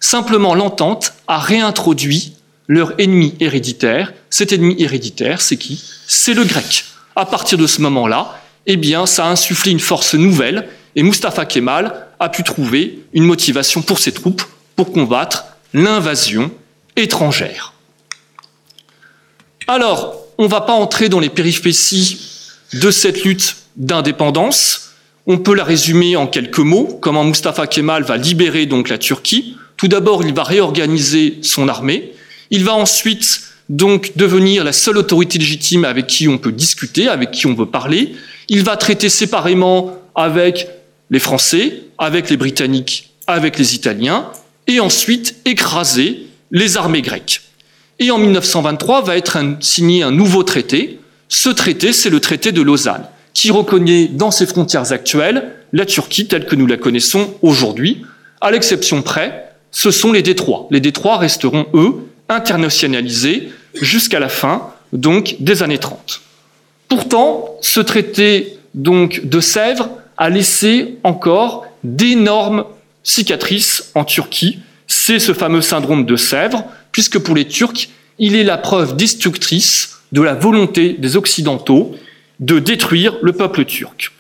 Simplement, 0.01 0.55
l'entente 0.55 1.15
a 1.29 1.39
réintroduit 1.39 2.35
leur 2.69 2.99
ennemi 2.99 3.35
héréditaire. 3.41 4.13
Cet 4.31 4.53
ennemi 4.53 4.77
héréditaire, 4.79 5.41
c'est 5.41 5.57
qui? 5.57 5.83
C'est 6.07 6.35
le 6.35 6.45
grec. 6.45 6.85
À 7.17 7.27
partir 7.27 7.59
de 7.59 7.67
ce 7.67 7.81
moment-là, 7.83 8.39
eh 8.67 8.77
bien, 8.77 9.07
ça 9.07 9.27
a 9.27 9.31
insufflé 9.31 9.73
une 9.73 9.81
force 9.81 10.15
nouvelle 10.15 10.69
et 10.95 11.03
Mustafa 11.03 11.45
Kemal 11.47 12.07
a 12.19 12.29
pu 12.29 12.43
trouver 12.43 13.01
une 13.13 13.25
motivation 13.25 13.83
pour 13.83 13.99
ses 13.99 14.13
troupes 14.13 14.43
pour 14.77 14.93
combattre 14.93 15.45
l'invasion 15.75 16.51
étrangère. 16.97 17.73
Alors, 19.67 20.17
on 20.39 20.45
ne 20.45 20.49
va 20.49 20.61
pas 20.61 20.73
entrer 20.73 21.09
dans 21.09 21.21
les 21.21 21.31
péripéties 21.31 22.19
de 22.75 22.91
cette 22.91 23.25
lutte 23.25 23.57
d'indépendance. 23.77 24.93
On 25.27 25.39
peut 25.39 25.55
la 25.55 25.65
résumer 25.65 26.17
en 26.17 26.27
quelques 26.27 26.59
mots, 26.59 26.99
comment 27.01 27.25
Mustafa 27.25 27.67
Kemal 27.67 28.03
va 28.03 28.17
libérer 28.17 28.67
donc 28.67 28.89
la 28.89 28.99
Turquie. 28.99 29.57
Tout 29.77 29.89
d'abord, 29.89 30.25
il 30.25 30.35
va 30.35 30.43
réorganiser 30.43 31.39
son 31.43 31.69
armée. 31.69 32.13
Il 32.51 32.65
va 32.65 32.75
ensuite 32.75 33.43
devenir 33.69 34.65
la 34.65 34.73
seule 34.73 34.99
autorité 34.99 35.39
légitime 35.39 35.85
avec 35.85 36.07
qui 36.07 36.29
on 36.29 36.39
peut 36.39 36.53
discuter, 36.53 37.09
avec 37.09 37.31
qui 37.31 37.47
on 37.47 37.55
veut 37.55 37.67
parler. 37.67 38.15
Il 38.49 38.65
va 38.65 38.77
traiter 38.77 39.09
séparément 39.09 39.97
avec 40.15 40.69
les 41.13 41.21
Français, 41.21 41.85
avec 41.99 42.31
les 42.31 42.37
Britanniques, 42.37 43.13
avec 43.29 43.59
les 43.59 43.77
Italiens, 43.77 44.27
et 44.67 44.81
ensuite 44.81 45.37
écraser 45.45 46.27
les 46.51 46.77
armées 46.77 47.03
grecques. 47.03 47.43
Et 47.99 48.11
en 48.11 48.19
1923 48.19 49.03
va 49.03 49.17
être 49.17 49.39
signé 49.61 50.03
un 50.03 50.11
nouveau 50.11 50.43
traité. 50.43 50.99
Ce 51.29 51.51
traité, 51.51 51.93
c'est 51.93 52.11
le 52.11 52.19
traité 52.19 52.51
de 52.51 52.63
Lausanne, 52.63 53.05
qui 53.35 53.51
reconnaît 53.51 54.07
dans 54.07 54.31
ses 54.31 54.47
frontières 54.47 54.91
actuelles 54.91 55.53
la 55.75 55.87
Turquie 55.87 56.27
telle 56.27 56.47
que 56.47 56.57
nous 56.57 56.67
la 56.67 56.77
connaissons 56.77 57.35
aujourd'hui, 57.43 58.03
à 58.41 58.51
l'exception 58.51 59.03
près, 59.03 59.53
ce 59.71 59.91
sont 59.91 60.13
les 60.13 60.23
détroits. 60.23 60.67
Les 60.71 60.81
détroits 60.81 61.19
resteront, 61.19 61.67
eux, 61.75 61.95
internationalisés 62.29 63.51
jusqu'à 63.75 64.19
la 64.19 64.29
fin, 64.29 64.71
donc, 64.93 65.37
des 65.41 65.63
années 65.63 65.79
30. 65.79 66.21
Pourtant, 66.89 67.57
ce 67.61 67.81
traité, 67.81 68.59
donc, 68.75 69.23
de 69.25 69.41
Sèvres 69.41 69.89
a 70.17 70.31
laissé 70.31 70.99
encore 71.05 71.67
d'énormes 71.85 72.65
cicatrices 73.03 73.91
en 73.95 74.05
Turquie. 74.05 74.61
C'est 74.87 75.19
ce 75.19 75.33
fameux 75.33 75.63
syndrome 75.63 76.05
de 76.05 76.17
Sèvres, 76.17 76.65
puisque 76.93 77.19
pour 77.19 77.35
les 77.35 77.47
Turcs, 77.47 77.89
il 78.19 78.37
est 78.37 78.45
la 78.45 78.59
preuve 78.59 78.97
destructrice 78.97 79.99
de 80.13 80.23
la 80.23 80.35
volonté 80.35 80.95
des 80.99 81.17
Occidentaux 81.17 81.95
de 82.41 82.59
détruire 82.59 83.17
le 83.23 83.33
peuple 83.33 83.65
turc. 83.65 84.13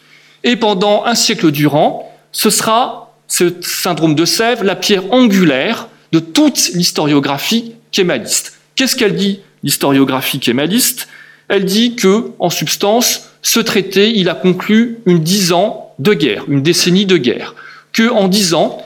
Et 0.44 0.56
pendant 0.56 1.04
un 1.04 1.14
siècle 1.14 1.50
durant, 1.50 2.10
ce 2.32 2.50
sera 2.50 3.14
ce 3.28 3.52
syndrome 3.60 4.14
de 4.14 4.24
Sèvres 4.24 4.64
la 4.64 4.76
pierre 4.76 5.12
angulaire 5.12 5.88
de 6.12 6.18
toute 6.18 6.70
l'historiographie 6.74 7.74
kémaliste. 7.90 8.58
Qu'est-ce 8.74 8.96
qu'elle 8.96 9.16
dit, 9.16 9.40
l'historiographie 9.62 10.38
kémaliste? 10.38 11.08
Elle 11.48 11.64
dit 11.64 11.96
que, 11.96 12.30
en 12.38 12.50
substance, 12.50 13.30
ce 13.42 13.60
traité, 13.60 14.16
il 14.16 14.28
a 14.28 14.34
conclu 14.34 14.98
une 15.04 15.18
dix 15.18 15.52
ans 15.52 15.94
de 15.98 16.14
guerre, 16.14 16.44
une 16.48 16.62
décennie 16.62 17.06
de 17.06 17.16
guerre. 17.16 17.54
Que, 17.92 18.08
en 18.08 18.28
dix 18.28 18.54
ans, 18.54 18.78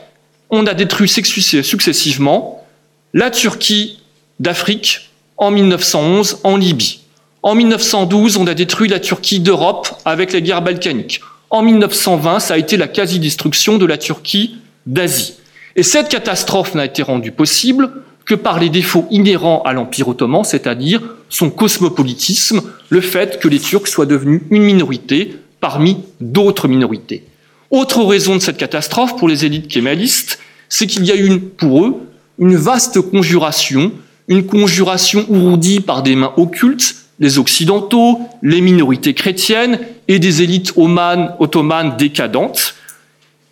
on 0.50 0.66
a 0.66 0.74
détruit 0.74 1.08
successivement 1.08 2.66
la 3.14 3.30
Turquie 3.30 4.00
d'Afrique 4.40 5.10
en 5.36 5.50
1911 5.50 6.40
en 6.42 6.56
Libye. 6.56 7.00
En 7.42 7.54
1912, 7.54 8.38
on 8.38 8.46
a 8.46 8.54
détruit 8.54 8.88
la 8.88 8.98
Turquie 8.98 9.40
d'Europe 9.40 9.88
avec 10.04 10.32
les 10.32 10.42
guerres 10.42 10.62
balkaniques. 10.62 11.20
En 11.50 11.62
1920, 11.62 12.40
ça 12.40 12.54
a 12.54 12.58
été 12.58 12.76
la 12.76 12.88
quasi-destruction 12.88 13.78
de 13.78 13.86
la 13.86 13.98
Turquie 13.98 14.56
d'Asie. 14.86 15.34
Et 15.76 15.82
cette 15.82 16.08
catastrophe 16.08 16.74
n'a 16.74 16.86
été 16.86 17.02
rendue 17.02 17.30
possible 17.30 17.90
que 18.26 18.34
par 18.34 18.58
les 18.58 18.68
défauts 18.68 19.06
inhérents 19.10 19.62
à 19.62 19.72
l'Empire 19.72 20.08
ottoman, 20.08 20.44
c'est-à-dire 20.44 21.00
son 21.28 21.48
cosmopolitisme, 21.48 22.60
le 22.88 23.00
fait 23.00 23.38
que 23.40 23.48
les 23.48 23.60
Turcs 23.60 23.86
soient 23.86 24.06
devenus 24.06 24.42
une 24.50 24.64
minorité 24.64 25.36
parmi 25.60 25.98
d'autres 26.20 26.68
minorités. 26.68 27.24
Autre 27.70 28.02
raison 28.04 28.34
de 28.34 28.40
cette 28.40 28.58
catastrophe 28.58 29.16
pour 29.16 29.28
les 29.28 29.44
élites 29.44 29.68
kémalistes, 29.68 30.38
c'est 30.68 30.86
qu'il 30.86 31.04
y 31.04 31.12
a 31.12 31.16
eu 31.16 31.38
pour 31.38 31.84
eux 31.84 31.94
une 32.38 32.56
vaste 32.56 33.00
conjuration, 33.00 33.92
une 34.28 34.44
conjuration 34.44 35.24
ourdie 35.28 35.80
par 35.80 36.02
des 36.02 36.16
mains 36.16 36.32
occultes, 36.36 36.96
les 37.18 37.38
Occidentaux, 37.38 38.20
les 38.42 38.60
minorités 38.60 39.14
chrétiennes 39.14 39.78
et 40.08 40.18
des 40.18 40.42
élites 40.42 40.74
ottomanes 40.76 41.96
décadentes. 41.96 42.74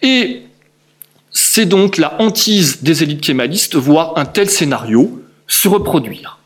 Et 0.03 0.43
c'est 1.55 1.67
donc 1.67 1.99
la 1.99 2.21
hantise 2.21 2.83
des 2.83 3.05
élites 3.05 3.21
kémalistes 3.21 3.77
voir 3.77 4.15
un 4.17 4.25
tel 4.25 4.51
scénario 4.51 5.23
se 5.47 5.69
reproduire. 5.69 6.41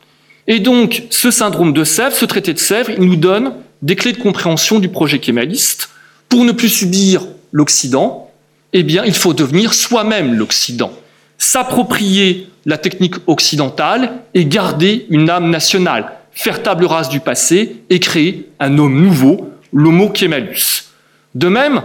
Et 0.45 0.59
donc, 0.59 1.05
ce 1.09 1.31
syndrome 1.31 1.73
de 1.73 1.83
Sèvres, 1.83 2.15
ce 2.15 2.25
traité 2.25 2.53
de 2.53 2.59
Sèvres, 2.59 2.91
il 2.95 3.05
nous 3.05 3.15
donne 3.15 3.53
des 3.81 3.95
clés 3.95 4.11
de 4.11 4.21
compréhension 4.21 4.77
du 4.77 4.87
projet 4.87 5.17
kémaliste. 5.17 5.89
Pour 6.27 6.45
ne 6.45 6.51
plus 6.51 6.69
subir 6.69 7.25
l'Occident, 7.51 8.29
eh 8.71 8.83
bien, 8.83 9.03
il 9.03 9.15
faut 9.15 9.33
devenir 9.33 9.73
soi-même 9.73 10.35
l'Occident, 10.35 10.93
s'approprier 11.39 12.47
la 12.67 12.77
technique 12.77 13.15
occidentale 13.25 14.11
et 14.35 14.45
garder 14.45 15.07
une 15.09 15.31
âme 15.31 15.49
nationale, 15.49 16.11
faire 16.33 16.61
table 16.61 16.85
rase 16.85 17.09
du 17.09 17.19
passé 17.19 17.77
et 17.89 17.99
créer 17.99 18.47
un 18.59 18.77
homme 18.77 19.01
nouveau, 19.01 19.49
l'homo 19.73 20.09
kémalus. 20.09 20.91
De 21.33 21.47
même, 21.47 21.81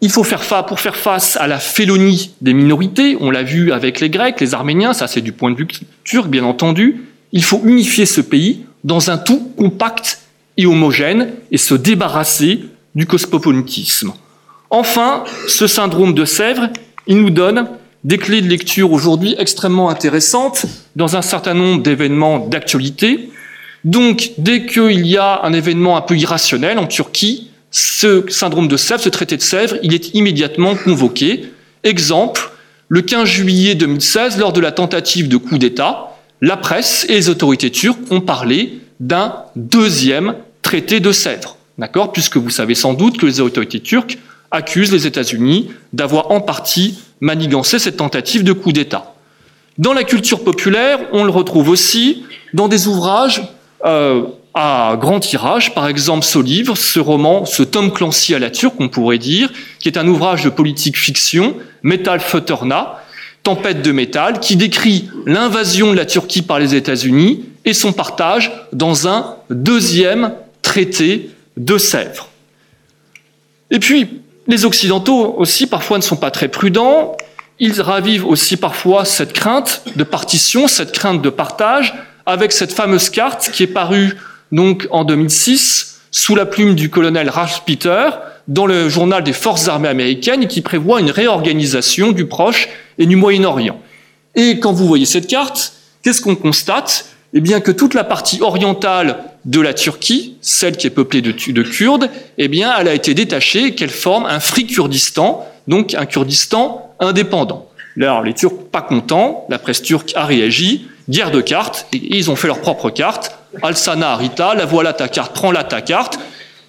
il 0.00 0.10
faut 0.10 0.24
faire 0.24 0.44
face, 0.44 0.64
pour 0.66 0.80
faire 0.80 0.96
face 0.96 1.36
à 1.36 1.46
la 1.46 1.58
félonie 1.58 2.34
des 2.40 2.52
minorités, 2.52 3.16
on 3.20 3.30
l'a 3.30 3.42
vu 3.42 3.72
avec 3.72 4.00
les 4.00 4.10
Grecs, 4.10 4.40
les 4.40 4.54
Arméniens, 4.54 4.92
ça 4.92 5.08
c'est 5.08 5.20
du 5.20 5.32
point 5.32 5.50
de 5.50 5.56
vue 5.56 5.66
turc 6.04 6.28
bien 6.28 6.44
entendu, 6.44 7.04
il 7.32 7.42
faut 7.42 7.60
unifier 7.64 8.06
ce 8.06 8.20
pays 8.20 8.64
dans 8.84 9.10
un 9.10 9.18
tout 9.18 9.52
compact 9.56 10.20
et 10.56 10.66
homogène 10.66 11.30
et 11.50 11.58
se 11.58 11.74
débarrasser 11.74 12.64
du 12.94 13.06
cosmopolitisme. 13.06 14.12
Enfin, 14.70 15.24
ce 15.46 15.66
syndrome 15.66 16.14
de 16.14 16.24
Sèvres, 16.24 16.68
il 17.06 17.20
nous 17.20 17.30
donne 17.30 17.68
des 18.04 18.18
clés 18.18 18.40
de 18.40 18.48
lecture 18.48 18.92
aujourd'hui 18.92 19.34
extrêmement 19.38 19.88
intéressantes 19.88 20.66
dans 20.94 21.16
un 21.16 21.22
certain 21.22 21.54
nombre 21.54 21.82
d'événements 21.82 22.38
d'actualité. 22.38 23.30
Donc, 23.84 24.32
dès 24.38 24.66
qu'il 24.66 25.06
y 25.06 25.16
a 25.16 25.40
un 25.42 25.52
événement 25.52 25.96
un 25.96 26.00
peu 26.00 26.16
irrationnel 26.16 26.78
en 26.78 26.86
Turquie, 26.86 27.47
ce 27.70 28.24
syndrome 28.28 28.68
de 28.68 28.76
Sèvres, 28.76 29.02
ce 29.02 29.08
traité 29.08 29.36
de 29.36 29.42
Sèvres, 29.42 29.76
il 29.82 29.94
est 29.94 30.14
immédiatement 30.14 30.74
convoqué. 30.74 31.50
Exemple, 31.84 32.50
le 32.88 33.02
15 33.02 33.28
juillet 33.28 33.74
2016, 33.74 34.38
lors 34.38 34.52
de 34.52 34.60
la 34.60 34.72
tentative 34.72 35.28
de 35.28 35.36
coup 35.36 35.58
d'État, 35.58 36.16
la 36.40 36.56
presse 36.56 37.04
et 37.08 37.14
les 37.14 37.28
autorités 37.28 37.70
turques 37.70 38.10
ont 38.10 38.20
parlé 38.20 38.80
d'un 39.00 39.34
deuxième 39.56 40.34
traité 40.62 41.00
de 41.00 41.12
Sèvres. 41.12 41.56
D'accord? 41.78 42.12
Puisque 42.12 42.36
vous 42.36 42.50
savez 42.50 42.74
sans 42.74 42.94
doute 42.94 43.18
que 43.18 43.26
les 43.26 43.40
autorités 43.40 43.80
turques 43.80 44.18
accusent 44.50 44.92
les 44.92 45.06
États-Unis 45.06 45.70
d'avoir 45.92 46.30
en 46.30 46.40
partie 46.40 46.98
manigancé 47.20 47.78
cette 47.78 47.98
tentative 47.98 48.44
de 48.44 48.52
coup 48.52 48.72
d'État. 48.72 49.14
Dans 49.76 49.92
la 49.92 50.04
culture 50.04 50.42
populaire, 50.42 50.98
on 51.12 51.24
le 51.24 51.30
retrouve 51.30 51.68
aussi 51.68 52.24
dans 52.54 52.68
des 52.68 52.88
ouvrages 52.88 53.42
euh, 53.84 54.22
à 54.58 54.96
grand 54.96 55.20
tirage, 55.20 55.72
par 55.72 55.86
exemple 55.86 56.24
ce 56.24 56.40
livre, 56.40 56.76
ce 56.76 56.98
roman, 56.98 57.44
ce 57.46 57.62
Tom 57.62 57.92
Clancy 57.92 58.34
à 58.34 58.40
la 58.40 58.50
turque, 58.50 58.74
on 58.80 58.88
pourrait 58.88 59.18
dire, 59.18 59.52
qui 59.78 59.88
est 59.88 59.96
un 59.96 60.08
ouvrage 60.08 60.42
de 60.42 60.50
politique 60.50 60.98
fiction, 60.98 61.54
Metal 61.82 62.18
Föterna, 62.18 63.00
Tempête 63.44 63.82
de 63.82 63.92
métal, 63.92 64.40
qui 64.40 64.56
décrit 64.56 65.08
l'invasion 65.26 65.92
de 65.92 65.96
la 65.96 66.04
Turquie 66.04 66.42
par 66.42 66.58
les 66.58 66.74
États-Unis 66.74 67.44
et 67.64 67.72
son 67.72 67.92
partage 67.92 68.50
dans 68.72 69.06
un 69.06 69.36
deuxième 69.48 70.32
traité 70.60 71.30
de 71.56 71.78
Sèvres. 71.78 72.28
Et 73.70 73.78
puis, 73.78 74.20
les 74.48 74.64
Occidentaux 74.64 75.36
aussi 75.38 75.68
parfois 75.68 75.98
ne 75.98 76.02
sont 76.02 76.16
pas 76.16 76.32
très 76.32 76.48
prudents. 76.48 77.16
Ils 77.60 77.80
ravivent 77.80 78.26
aussi 78.26 78.56
parfois 78.56 79.04
cette 79.04 79.32
crainte 79.32 79.82
de 79.94 80.02
partition, 80.02 80.66
cette 80.66 80.90
crainte 80.90 81.22
de 81.22 81.30
partage, 81.30 81.94
avec 82.26 82.50
cette 82.50 82.72
fameuse 82.72 83.08
carte 83.08 83.50
qui 83.52 83.62
est 83.62 83.68
parue 83.68 84.16
donc 84.52 84.86
en 84.90 85.04
2006 85.04 86.00
sous 86.10 86.34
la 86.34 86.46
plume 86.46 86.74
du 86.74 86.90
colonel 86.90 87.28
Ralph 87.28 87.62
Peter 87.66 88.08
dans 88.48 88.66
le 88.66 88.88
journal 88.88 89.22
des 89.22 89.32
forces 89.32 89.68
armées 89.68 89.88
américaines 89.88 90.46
qui 90.48 90.62
prévoit 90.62 91.00
une 91.00 91.10
réorganisation 91.10 92.12
du 92.12 92.26
Proche 92.26 92.68
et 92.96 93.06
du 93.06 93.16
Moyen-Orient. 93.16 93.80
Et 94.34 94.58
quand 94.58 94.72
vous 94.72 94.86
voyez 94.86 95.04
cette 95.04 95.26
carte, 95.26 95.74
qu'est-ce 96.02 96.22
qu'on 96.22 96.36
constate? 96.36 97.06
Eh 97.34 97.40
bien 97.40 97.60
que 97.60 97.70
toute 97.70 97.92
la 97.92 98.04
partie 98.04 98.40
orientale 98.40 99.18
de 99.44 99.60
la 99.60 99.74
Turquie, 99.74 100.36
celle 100.40 100.76
qui 100.76 100.86
est 100.86 100.90
peuplée 100.90 101.20
de, 101.20 101.32
de 101.32 101.62
Kurdes, 101.62 102.08
eh 102.38 102.48
bien 102.48 102.72
elle 102.78 102.88
a 102.88 102.94
été 102.94 103.12
détachée 103.12 103.66
et 103.66 103.74
qu'elle 103.74 103.90
forme 103.90 104.24
un 104.24 104.40
Free 104.40 104.66
Kurdistan, 104.66 105.46
donc 105.66 105.94
un 105.94 106.06
Kurdistan 106.06 106.94
indépendant. 107.00 107.68
Alors 108.00 108.22
les 108.22 108.32
Turcs 108.32 108.70
pas 108.72 108.80
contents, 108.80 109.46
la 109.50 109.58
presse 109.58 109.82
turque 109.82 110.12
a 110.14 110.24
réagi, 110.24 110.88
guerre 111.08 111.30
de 111.30 111.40
cartes, 111.40 111.86
et 111.92 112.16
ils 112.16 112.30
ont 112.30 112.36
fait 112.36 112.48
leur 112.48 112.60
propre 112.60 112.90
carte, 112.90 113.36
Alsana 113.62 114.10
Arita, 114.12 114.54
la 114.54 114.66
voilà 114.66 114.92
ta 114.92 115.08
carte, 115.08 115.32
prends-la 115.34 115.64
ta 115.64 115.80
carte. 115.80 116.18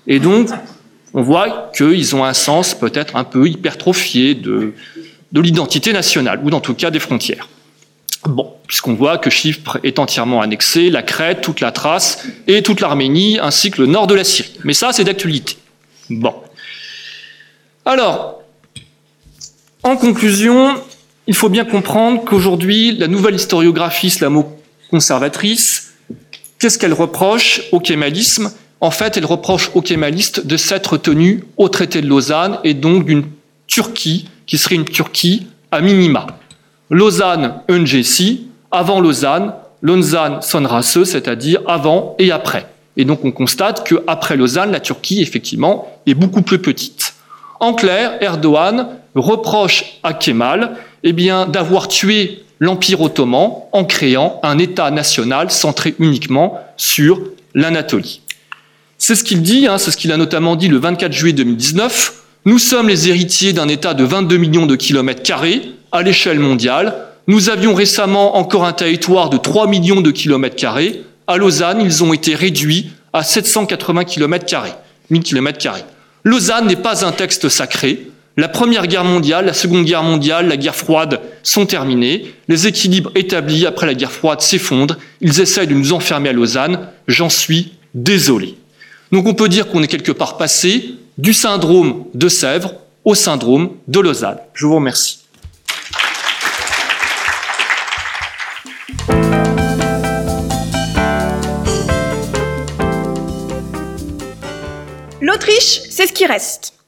Et 0.08 0.20
donc, 0.20 0.50
on 1.14 1.22
voit 1.22 1.72
qu'ils 1.76 2.16
ont 2.16 2.24
un 2.24 2.34
sens 2.34 2.74
peut-être 2.74 3.16
un 3.16 3.24
peu 3.24 3.48
hypertrophié 3.48 4.36
de, 4.36 4.74
de 5.32 5.42
l'identité 5.42 5.94
nationale, 5.94 6.40
ou 6.44 6.50
dans 6.50 6.62
tout 6.62 6.74
cas 6.74 6.92
des 6.92 7.00
frontières. 7.00 7.48
Bon, 8.26 8.54
puisqu'on 8.68 8.96
voit 8.96 9.18
que 9.18 9.30
Chypre 9.30 9.80
est 9.84 9.98
entièrement 9.98 10.42
annexé, 10.42 10.90
la 10.90 11.04
Crète, 11.04 11.42
toute 11.42 11.62
la 11.62 11.72
Thrace 11.72 12.26
et 12.48 12.62
toute 12.62 12.82
l'Arménie, 12.82 13.40
ainsi 13.42 13.72
que 13.72 13.82
le 13.82 13.88
nord 13.88 14.08
de 14.08 14.16
la 14.16 14.26
Syrie. 14.26 14.60
Mais 14.66 14.74
ça, 14.74 14.92
c'est 14.92 15.06
d'actualité. 15.06 15.58
Bon. 16.10 16.36
Alors, 17.86 18.42
en 19.84 19.96
conclusion, 19.96 20.76
il 21.30 21.36
faut 21.36 21.48
bien 21.48 21.64
comprendre 21.64 22.26
qu'aujourd'hui, 22.26 22.98
la 22.98 23.08
nouvelle 23.08 23.36
historiographie 23.36 24.08
islamo-conservatrice 24.08 25.94
Qu'est-ce 26.58 26.80
qu'elle 26.80 26.94
reproche 26.94 27.62
au 27.72 27.80
kémalisme? 27.80 28.52
En 28.82 28.90
fait, 28.90 29.16
elle 29.16 29.28
reproche 29.28 29.70
aux 29.76 29.84
kémalistes 29.84 30.48
de 30.48 30.58
s'être 30.58 30.98
tenu 30.98 31.44
au 31.56 31.70
traité 31.70 32.02
de 32.02 32.08
Lausanne 32.08 32.58
et 32.64 32.74
donc 32.74 33.06
d'une 33.06 33.26
Turquie 33.68 34.28
qui 34.48 34.58
serait 34.58 34.74
une 34.74 34.86
Turquie 34.86 35.46
à 35.72 35.82
minima. 35.82 36.26
Lausanne, 36.90 37.62
UNGC, 37.70 38.40
avant 38.72 39.00
Lausanne, 39.00 39.54
Lausanne 39.84 40.42
Sonrase, 40.42 41.04
c'est-à-dire 41.04 41.62
avant 41.68 42.16
et 42.18 42.32
après. 42.32 42.66
Et 42.98 43.06
donc 43.06 43.24
on 43.24 43.32
constate 43.32 43.88
qu'après 43.88 44.36
Lausanne, 44.36 44.72
la 44.72 44.80
Turquie, 44.80 45.22
effectivement, 45.22 45.96
est 46.08 46.16
beaucoup 46.16 46.42
plus 46.42 46.60
petite. 46.60 47.14
En 47.60 47.74
clair, 47.74 48.18
Erdogan 48.20 48.88
reproche 49.14 50.00
à 50.02 50.14
Kemal 50.14 50.76
eh 51.04 51.14
bien, 51.14 51.46
d'avoir 51.46 51.88
tué 51.88 52.44
l'Empire 52.60 53.02
ottoman 53.02 53.52
en 53.72 53.86
créant 53.86 54.40
un 54.44 54.58
État 54.58 54.92
national 54.92 55.52
centré 55.52 55.96
uniquement 56.00 56.60
sur 56.78 57.22
l'Anatolie. 57.54 58.22
C'est 58.98 59.16
ce 59.16 59.24
qu'il 59.24 59.42
dit, 59.42 59.66
hein, 59.68 59.78
c'est 59.78 59.92
ce 59.92 59.98
qu'il 59.98 60.12
a 60.12 60.18
notamment 60.18 60.56
dit 60.56 60.68
le 60.68 60.78
24 60.78 61.14
juillet 61.14 61.34
2019. 61.34 62.24
Nous 62.46 62.60
sommes 62.60 62.90
les 62.90 63.08
héritiers 63.08 63.54
d'un 63.54 63.70
État 63.70 63.94
de 63.94 64.04
22 64.04 64.38
millions 64.38 64.66
de 64.66 64.76
kilomètres 64.76 65.24
carrés 65.24 65.72
à 65.92 66.02
l'échelle 66.04 66.40
mondiale. 66.40 66.96
Nous 67.28 67.50
avions 67.50 67.74
récemment 67.74 68.38
encore 68.38 68.66
un 68.66 68.74
territoire 68.74 69.30
de 69.30 69.38
3 69.38 69.68
millions 69.68 70.02
de 70.02 70.12
kilomètres 70.12 70.56
carrés. 70.56 71.04
À 71.28 71.38
Lausanne, 71.38 71.82
ils 71.82 72.04
ont 72.04 72.12
été 72.12 72.36
réduits 72.36 72.92
à 73.14 73.24
780 73.24 74.04
kilomètres 74.04 74.46
carrés, 74.46 74.74
1000 75.10 75.24
kilomètres 75.24 75.60
carrés. 75.60 75.84
Lausanne 76.24 76.68
n'est 76.68 76.76
pas 76.76 77.06
un 77.06 77.12
texte 77.12 77.50
sacré. 77.50 78.08
La 78.40 78.48
Première 78.48 78.88
Guerre 78.88 79.04
mondiale, 79.04 79.48
la 79.48 79.54
Seconde 79.54 79.84
Guerre 79.84 80.02
mondiale, 80.02 80.48
la 80.48 80.56
guerre 80.56 80.74
froide 80.74 81.20
sont 81.44 81.66
terminés. 81.66 82.34
Les 82.48 82.68
équilibres 82.68 83.12
établis 83.14 83.66
après 83.66 83.86
la 83.86 83.94
guerre 83.94 84.14
froide 84.14 84.40
s'effondrent. 84.40 84.96
Ils 85.20 85.42
essayent 85.42 85.68
de 85.68 85.74
nous 85.74 85.92
enfermer 85.92 86.30
à 86.30 86.32
Lausanne. 86.32 86.88
J'en 87.06 87.28
suis 87.28 87.74
désolé. 87.94 88.56
Donc 89.12 89.28
on 89.28 89.34
peut 89.34 89.50
dire 89.50 89.68
qu'on 89.68 89.84
est 89.84 89.90
quelque 89.90 90.14
part 90.14 90.38
passé 90.38 90.92
du 91.18 91.34
syndrome 91.34 92.06
de 92.14 92.30
Sèvres 92.30 92.76
au 93.04 93.14
syndrome 93.14 93.72
de 93.90 94.00
Lausanne. 94.00 94.38
Je 94.54 94.66
vous 94.66 94.76
remercie. 94.76 95.20
L'Autriche, 105.20 105.82
c'est 105.90 106.08
ce 106.08 106.14
qui 106.14 106.26
reste. 106.26 106.79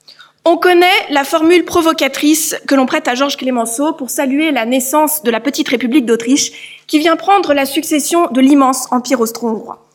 On 0.44 0.58
connaît 0.58 0.88
la 1.12 1.24
formule 1.24 1.66
provocatrice 1.66 2.56
que 2.68 2.74
l'on 2.74 2.88
prête 2.88 3.08
à 3.08 3.14
Georges 3.14 3.38
Clémenceau 3.38 3.94
pour 3.94 4.10
saluer 4.10 4.52
la 4.52 4.66
naissance 4.66 5.22
de 5.22 5.30
la 5.30 5.40
petite 5.40 5.70
République 5.70 6.08
d'Autriche 6.08 6.82
qui 6.88 6.98
vient 6.98 7.16
prendre 7.16 7.54
la 7.54 7.68
succession 7.68 8.28
de 8.32 8.42
l'immense 8.42 8.88
empire 8.90 9.20
austro-hongrois. 9.20 9.88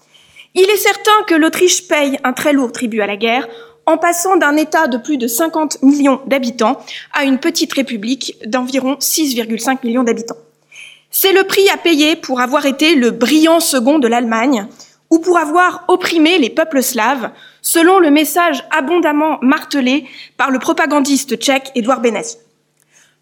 Il 0.55 0.71
est 0.71 0.77
certain 0.77 1.25
que 1.27 1.35
l'Autriche 1.35 1.89
paye 1.89 2.21
un 2.23 2.33
très 2.33 2.53
lourd 2.53 2.71
tribut 2.71 3.01
à 3.01 3.09
la 3.09 3.17
guerre 3.17 3.49
en 3.87 3.99
passant 3.99 4.37
d'un 4.37 4.57
État 4.57 4.87
de 4.87 4.99
plus 4.99 5.19
de 5.19 5.27
50 5.27 5.83
millions 5.83 6.21
d'habitants 6.27 6.79
à 7.13 7.25
une 7.25 7.39
petite 7.39 7.73
république 7.73 8.37
d'environ 8.47 8.95
6,5 9.01 9.79
millions 9.85 10.05
d'habitants. 10.05 10.37
C'est 11.11 11.33
le 11.33 11.43
prix 11.43 11.69
à 11.71 11.77
payer 11.77 12.15
pour 12.15 12.41
avoir 12.41 12.67
été 12.67 12.95
le 12.95 13.11
brillant 13.11 13.59
second 13.59 13.99
de 13.99 14.07
l'Allemagne 14.07 14.69
ou 15.11 15.19
pour 15.19 15.39
avoir 15.39 15.85
opprimé 15.89 16.39
les 16.39 16.51
peuples 16.51 16.83
slaves 16.83 17.31
selon 17.67 17.99
le 17.99 18.13
message 18.13 18.63
abondamment 18.71 19.41
martelé 19.43 20.05
par 20.37 20.53
le 20.53 20.61
propagandiste 20.61 21.37
tchèque 21.37 21.73
Édouard 21.75 22.01
Benazi. 22.01 22.37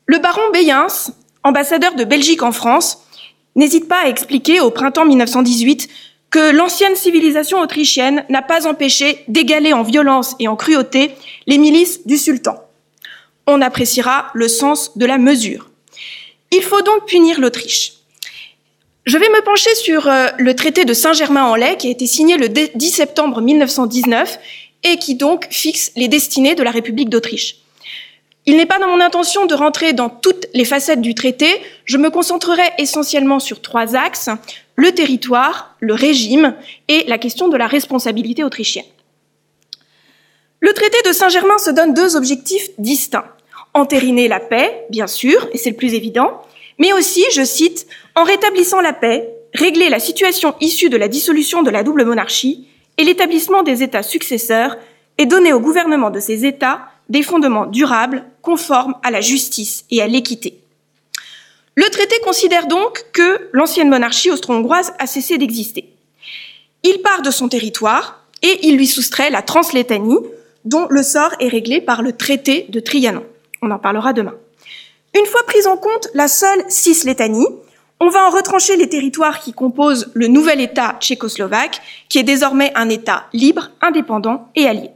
Le 0.05 0.19
baron 0.19 0.51
Beyens, 0.53 1.15
ambassadeur 1.45 1.95
de 1.95 2.05
Belgique 2.05 2.43
en 2.43 2.53
France, 2.53 2.99
n'hésite 3.57 3.89
pas 3.89 4.03
à 4.05 4.09
expliquer 4.09 4.61
au 4.61 4.71
printemps 4.71 5.07
1918 5.07 5.89
que 6.29 6.51
l'ancienne 6.51 6.95
civilisation 6.95 7.59
autrichienne 7.59 8.27
n'a 8.29 8.43
pas 8.43 8.67
empêché 8.67 9.25
d'égaler 9.29 9.73
en 9.73 9.83
violence 9.83 10.37
et 10.39 10.47
en 10.47 10.57
cruauté 10.57 11.13
les 11.47 11.57
milices 11.57 12.07
du 12.07 12.19
sultan. 12.19 12.63
On 13.47 13.63
appréciera 13.63 14.27
le 14.35 14.49
sens 14.49 14.99
de 14.99 15.07
la 15.07 15.17
mesure. 15.17 15.71
Il 16.51 16.63
faut 16.63 16.83
donc 16.83 17.07
punir 17.07 17.41
l'Autriche. 17.41 17.95
Je 19.07 19.19
vais 19.19 19.29
me 19.29 19.43
pencher 19.43 19.75
sur 19.75 20.09
euh, 20.09 20.29
le 20.39 20.57
traité 20.57 20.87
de 20.87 20.95
Saint-Germain-en-Laye 20.95 21.77
qui 21.77 21.89
a 21.89 21.91
été 21.91 22.07
signé 22.07 22.39
le 22.39 22.49
10 22.49 22.91
septembre 22.91 23.43
1919 23.43 24.39
et 24.83 24.97
qui 24.97 25.15
donc 25.15 25.47
fixe 25.51 25.93
les 25.95 26.09
destinées 26.09 26.55
de 26.55 26.63
la 26.63 26.71
République 26.71 27.11
d'Autriche. 27.11 27.57
Il 28.47 28.57
n'est 28.57 28.67
pas 28.67 28.79
dans 28.79 28.89
mon 28.89 29.01
intention 29.01 29.45
de 29.45 29.55
rentrer 29.55 29.93
dans 29.93 30.09
toutes 30.09 30.47
les 30.55 30.65
facettes 30.65 31.03
du 31.03 31.15
traité, 31.15 31.49
je 31.85 31.99
me 31.99 32.11
concentrerai 32.11 32.63
essentiellement 32.79 33.41
sur 33.41 33.61
trois 33.61 33.95
axes, 33.95 34.31
le 34.77 34.93
territoire, 34.93 35.77
le 35.81 35.95
régime 35.95 36.55
et 36.89 37.05
la 37.07 37.19
question 37.19 37.49
de 37.49 37.57
la 37.57 37.67
responsabilité 37.67 38.43
autrichienne. 38.43 38.85
Le 40.61 40.73
traité 40.73 40.97
de 41.07 41.13
Saint-Germain 41.13 41.59
se 41.59 41.71
donne 41.71 41.93
deux 41.93 42.17
objectifs 42.17 42.71
distincts. 42.79 43.29
Entériner 43.75 44.29
la 44.29 44.41
paix, 44.41 44.87
bien 44.89 45.07
sûr, 45.07 45.47
et 45.53 45.59
c'est 45.59 45.71
le 45.71 45.77
plus 45.77 45.95
évident, 45.95 46.43
mais 46.79 46.93
aussi, 46.93 47.25
je 47.33 47.45
cite, 47.45 47.87
en 48.15 48.25
rétablissant 48.25 48.81
la 48.81 48.93
paix, 48.93 49.29
régler 49.55 49.89
la 49.89 50.01
situation 50.01 50.55
issue 50.61 50.91
de 50.91 50.97
la 50.97 51.09
dissolution 51.09 51.63
de 51.63 51.71
la 51.71 51.83
double 51.83 52.05
monarchie 52.05 52.67
et 52.99 53.05
l'établissement 53.05 53.63
des 53.63 53.83
États 53.83 54.03
successeurs 54.03 54.77
et 55.19 55.27
donner 55.27 55.53
au 55.53 55.61
gouvernement 55.61 56.11
de 56.11 56.21
ces 56.21 56.45
États 56.45 56.89
des 57.09 57.23
fondements 57.23 57.67
durables, 57.67 58.25
conformes 58.43 58.95
à 59.03 59.11
la 59.11 59.21
justice 59.21 59.85
et 59.91 60.01
à 60.03 60.07
l'équité. 60.07 60.59
Le 61.75 61.89
traité 61.91 62.17
considère 62.25 62.67
donc 62.67 63.05
que 63.13 63.49
l'ancienne 63.53 63.91
monarchie 63.91 64.31
austro-hongroise 64.31 64.93
a 64.99 65.07
cessé 65.07 65.39
d'exister. 65.39 65.93
Il 66.83 67.03
part 67.03 67.23
de 67.23 67.31
son 67.31 67.49
territoire 67.49 68.25
et 68.43 68.67
il 68.67 68.77
lui 68.77 68.87
soustrait 68.87 69.31
la 69.31 69.43
Translétanie, 69.43 70.19
dont 70.65 70.87
le 70.89 71.03
sort 71.03 71.35
est 71.41 71.49
réglé 71.49 71.81
par 71.81 72.03
le 72.03 72.13
traité 72.13 72.67
de 72.69 72.81
Trianon. 72.81 73.25
On 73.61 73.71
en 73.71 73.79
parlera 73.79 74.13
demain. 74.13 74.35
Une 75.17 75.27
fois 75.27 75.45
prise 75.47 75.69
en 75.69 75.77
compte 75.77 76.09
la 76.15 76.27
seule 76.27 76.65
Cislétanie, 76.69 77.47
on 78.01 78.09
va 78.09 78.27
en 78.27 78.31
retrancher 78.31 78.77
les 78.77 78.89
territoires 78.89 79.39
qui 79.39 79.53
composent 79.53 80.11
le 80.13 80.27
nouvel 80.27 80.61
État 80.61 80.97
tchécoslovaque, 81.01 81.81
qui 82.09 82.19
est 82.19 82.25
désormais 82.25 82.73
un 82.75 82.89
État 82.89 83.27
libre, 83.33 83.71
indépendant 83.81 84.49
et 84.57 84.67
allié. 84.67 84.91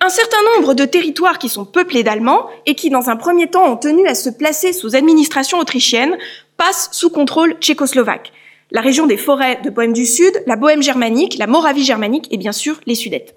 Un 0.00 0.08
certain 0.08 0.36
nombre 0.54 0.74
de 0.74 0.84
territoires 0.84 1.40
qui 1.40 1.48
sont 1.48 1.64
peuplés 1.64 2.04
d'Allemands 2.04 2.46
et 2.66 2.76
qui, 2.76 2.90
dans 2.90 3.10
un 3.10 3.16
premier 3.16 3.48
temps, 3.48 3.72
ont 3.72 3.76
tenu 3.76 4.06
à 4.06 4.14
se 4.14 4.30
placer 4.30 4.72
sous 4.72 4.94
administration 4.94 5.58
autrichienne, 5.58 6.16
passent 6.56 6.90
sous 6.92 7.10
contrôle 7.10 7.54
tchécoslovaque. 7.58 8.32
La 8.70 8.82
région 8.82 9.06
des 9.06 9.16
forêts 9.16 9.60
de 9.64 9.70
Bohême 9.70 9.92
du 9.92 10.06
Sud, 10.06 10.44
la 10.46 10.56
Bohême 10.56 10.82
germanique, 10.82 11.38
la 11.38 11.48
Moravie 11.48 11.84
germanique 11.84 12.28
et 12.30 12.36
bien 12.36 12.52
sûr 12.52 12.78
les 12.86 12.94
Sudètes. 12.94 13.34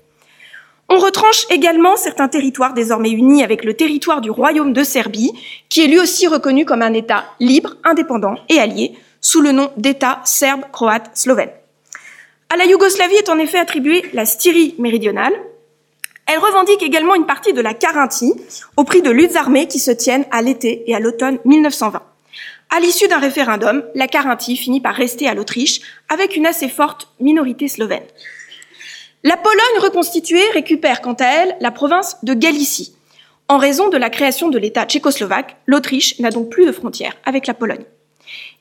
On 0.90 1.00
retranche 1.00 1.46
également 1.50 1.98
certains 1.98 2.30
territoires 2.30 2.74
désormais 2.74 3.10
unis 3.10 3.44
avec 3.44 3.66
le 3.66 3.74
territoire 3.74 4.22
du 4.22 4.32
Royaume 4.32 4.72
de 4.72 4.84
Serbie, 4.84 5.34
qui 5.68 5.84
est 5.84 5.88
lui 5.88 6.00
aussi 6.00 6.28
reconnu 6.28 6.64
comme 6.64 6.82
un 6.82 6.94
État 6.94 7.26
libre, 7.42 7.76
indépendant 7.84 8.36
et 8.48 8.60
allié, 8.60 8.98
sous 9.20 9.42
le 9.42 9.52
nom 9.52 9.70
d'État 9.76 10.22
serbe, 10.24 10.62
croate, 10.72 11.12
slovène. 11.14 11.50
À 12.50 12.56
la 12.56 12.66
Yougoslavie 12.66 13.16
est 13.16 13.28
en 13.28 13.38
effet 13.38 13.60
attribuée 13.60 14.06
la 14.14 14.26
Styrie 14.26 14.76
méridionale. 14.80 15.34
Elle 16.26 16.40
revendique 16.40 16.84
également 16.84 17.16
une 17.16 17.26
partie 17.26 17.52
de 17.52 17.62
la 17.62 17.74
Carinthie 17.74 18.34
au 18.78 18.86
prix 18.86 19.02
de 19.02 19.12
luttes 19.12 19.36
armées 19.36 19.68
qui 19.68 19.80
se 19.80 19.92
tiennent 19.92 20.26
à 20.32 20.42
l'été 20.42 20.90
et 20.90 20.96
à 20.96 21.00
l'automne 21.00 21.40
1920. 21.44 22.02
À 22.70 22.80
l'issue 22.80 23.10
d'un 23.10 23.20
référendum, 23.20 23.84
la 23.96 24.08
Carinthie 24.08 24.56
finit 24.56 24.82
par 24.82 24.96
rester 24.96 25.28
à 25.28 25.34
l'Autriche 25.34 25.82
avec 26.08 26.38
une 26.38 26.46
assez 26.46 26.70
forte 26.70 27.10
minorité 27.20 27.68
slovène. 27.68 28.04
La 29.24 29.36
Pologne 29.36 29.82
reconstituée 29.82 30.48
récupère 30.54 31.02
quant 31.02 31.14
à 31.14 31.26
elle 31.26 31.58
la 31.60 31.72
province 31.72 32.24
de 32.24 32.34
Galicie. 32.36 32.96
En 33.48 33.58
raison 33.58 33.90
de 33.90 33.98
la 33.98 34.12
création 34.12 34.50
de 34.50 34.60
l'État 34.60 34.86
tchécoslovaque, 34.86 35.58
l'Autriche 35.66 36.20
n'a 36.20 36.30
donc 36.30 36.50
plus 36.50 36.66
de 36.66 36.72
frontières 36.72 37.18
avec 37.26 37.48
la 37.48 37.56
Pologne. 37.56 37.84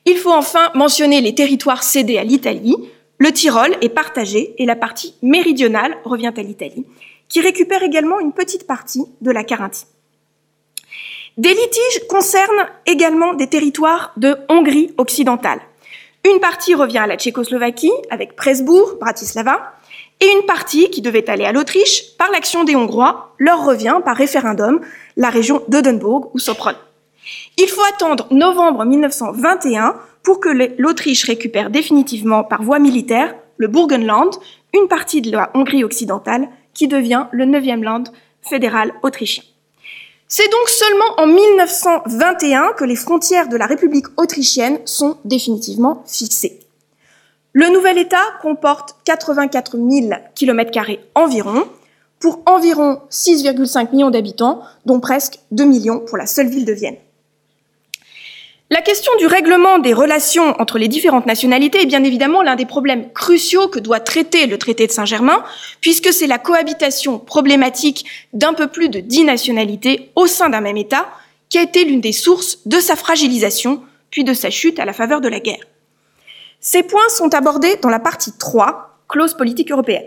Il 0.05 0.17
faut 0.17 0.31
enfin 0.31 0.71
mentionner 0.73 1.21
les 1.21 1.35
territoires 1.35 1.83
cédés 1.83 2.17
à 2.17 2.23
l'Italie. 2.23 2.75
Le 3.19 3.31
Tyrol 3.31 3.75
est 3.81 3.89
partagé 3.89 4.55
et 4.57 4.65
la 4.65 4.75
partie 4.75 5.13
méridionale 5.21 5.97
revient 6.05 6.33
à 6.35 6.41
l'Italie, 6.41 6.85
qui 7.27 7.41
récupère 7.41 7.83
également 7.83 8.19
une 8.19 8.33
petite 8.33 8.65
partie 8.65 9.03
de 9.21 9.31
la 9.31 9.43
Carinthie. 9.43 9.85
Des 11.37 11.53
litiges 11.53 12.07
concernent 12.09 12.67
également 12.87 13.35
des 13.35 13.47
territoires 13.47 14.11
de 14.17 14.37
Hongrie 14.49 14.91
occidentale. 14.97 15.59
Une 16.27 16.39
partie 16.39 16.73
revient 16.73 16.97
à 16.97 17.07
la 17.07 17.15
Tchécoslovaquie 17.15 17.91
avec 18.09 18.35
Presbourg, 18.35 18.95
Bratislava, 18.99 19.76
et 20.19 20.25
une 20.25 20.45
partie 20.45 20.89
qui 20.89 21.01
devait 21.01 21.29
aller 21.29 21.45
à 21.45 21.51
l'Autriche, 21.51 22.15
par 22.17 22.31
l'action 22.31 22.63
des 22.63 22.75
Hongrois, 22.75 23.35
leur 23.37 23.65
revient 23.65 23.99
par 24.03 24.15
référendum 24.17 24.81
la 25.15 25.29
région 25.29 25.63
d'Odenburg 25.67 26.31
ou 26.33 26.39
Sopron. 26.39 26.73
Il 27.57 27.67
faut 27.67 27.83
attendre 27.93 28.27
novembre 28.31 28.85
1921 28.85 29.95
pour 30.23 30.39
que 30.39 30.49
l'Autriche 30.77 31.25
récupère 31.25 31.69
définitivement 31.69 32.43
par 32.43 32.63
voie 32.63 32.79
militaire 32.79 33.35
le 33.57 33.67
Burgenland, 33.67 34.31
une 34.73 34.87
partie 34.87 35.21
de 35.21 35.31
la 35.31 35.49
Hongrie 35.55 35.83
occidentale, 35.83 36.49
qui 36.73 36.87
devient 36.87 37.25
le 37.31 37.45
9e 37.45 37.81
land 37.81 38.03
fédéral 38.41 38.93
autrichien. 39.03 39.43
C'est 40.27 40.51
donc 40.51 40.67
seulement 40.67 41.13
en 41.17 41.27
1921 41.27 42.73
que 42.73 42.83
les 42.83 42.95
frontières 42.95 43.47
de 43.47 43.57
la 43.57 43.65
République 43.65 44.07
autrichienne 44.17 44.79
sont 44.85 45.17
définitivement 45.23 46.03
fixées. 46.05 46.66
Le 47.59 47.69
nouvel 47.69 47.97
État 47.97 48.21
comporte 48.39 48.97
84 49.05 49.77
000 49.77 50.09
km 50.35 50.71
environ, 51.15 51.67
pour 52.19 52.43
environ 52.45 53.01
6,5 53.09 53.93
millions 53.93 54.11
d'habitants, 54.11 54.61
dont 54.85 54.99
presque 54.99 55.39
2 55.49 55.65
millions 55.65 55.99
pour 55.99 56.17
la 56.17 56.27
seule 56.27 56.49
ville 56.49 56.65
de 56.65 56.73
Vienne. 56.73 56.97
La 58.69 58.81
question 58.81 59.11
du 59.17 59.25
règlement 59.25 59.79
des 59.79 59.95
relations 59.95 60.53
entre 60.61 60.77
les 60.77 60.87
différentes 60.87 61.25
nationalités 61.25 61.81
est 61.81 61.87
bien 61.87 62.03
évidemment 62.03 62.43
l'un 62.43 62.55
des 62.55 62.67
problèmes 62.67 63.11
cruciaux 63.11 63.69
que 63.69 63.79
doit 63.79 64.01
traiter 64.01 64.45
le 64.45 64.59
traité 64.59 64.85
de 64.85 64.91
Saint-Germain, 64.91 65.43
puisque 65.81 66.13
c'est 66.13 66.27
la 66.27 66.37
cohabitation 66.37 67.17
problématique 67.17 68.05
d'un 68.33 68.53
peu 68.53 68.67
plus 68.67 68.89
de 68.89 68.99
dix 68.99 69.23
nationalités 69.23 70.11
au 70.15 70.27
sein 70.27 70.49
d'un 70.49 70.61
même 70.61 70.77
État 70.77 71.07
qui 71.49 71.57
a 71.57 71.63
été 71.63 71.85
l'une 71.85 72.01
des 72.01 72.11
sources 72.11 72.59
de 72.67 72.79
sa 72.79 72.95
fragilisation, 72.95 73.81
puis 74.11 74.23
de 74.23 74.35
sa 74.35 74.51
chute 74.51 74.77
à 74.79 74.85
la 74.85 74.93
faveur 74.93 75.21
de 75.21 75.27
la 75.27 75.39
guerre. 75.39 75.65
Ces 76.59 76.83
points 76.83 77.09
sont 77.09 77.33
abordés 77.33 77.77
dans 77.81 77.89
la 77.89 77.99
partie 77.99 78.31
3, 78.31 78.99
clause 79.07 79.35
politique 79.35 79.71
européenne. 79.71 80.05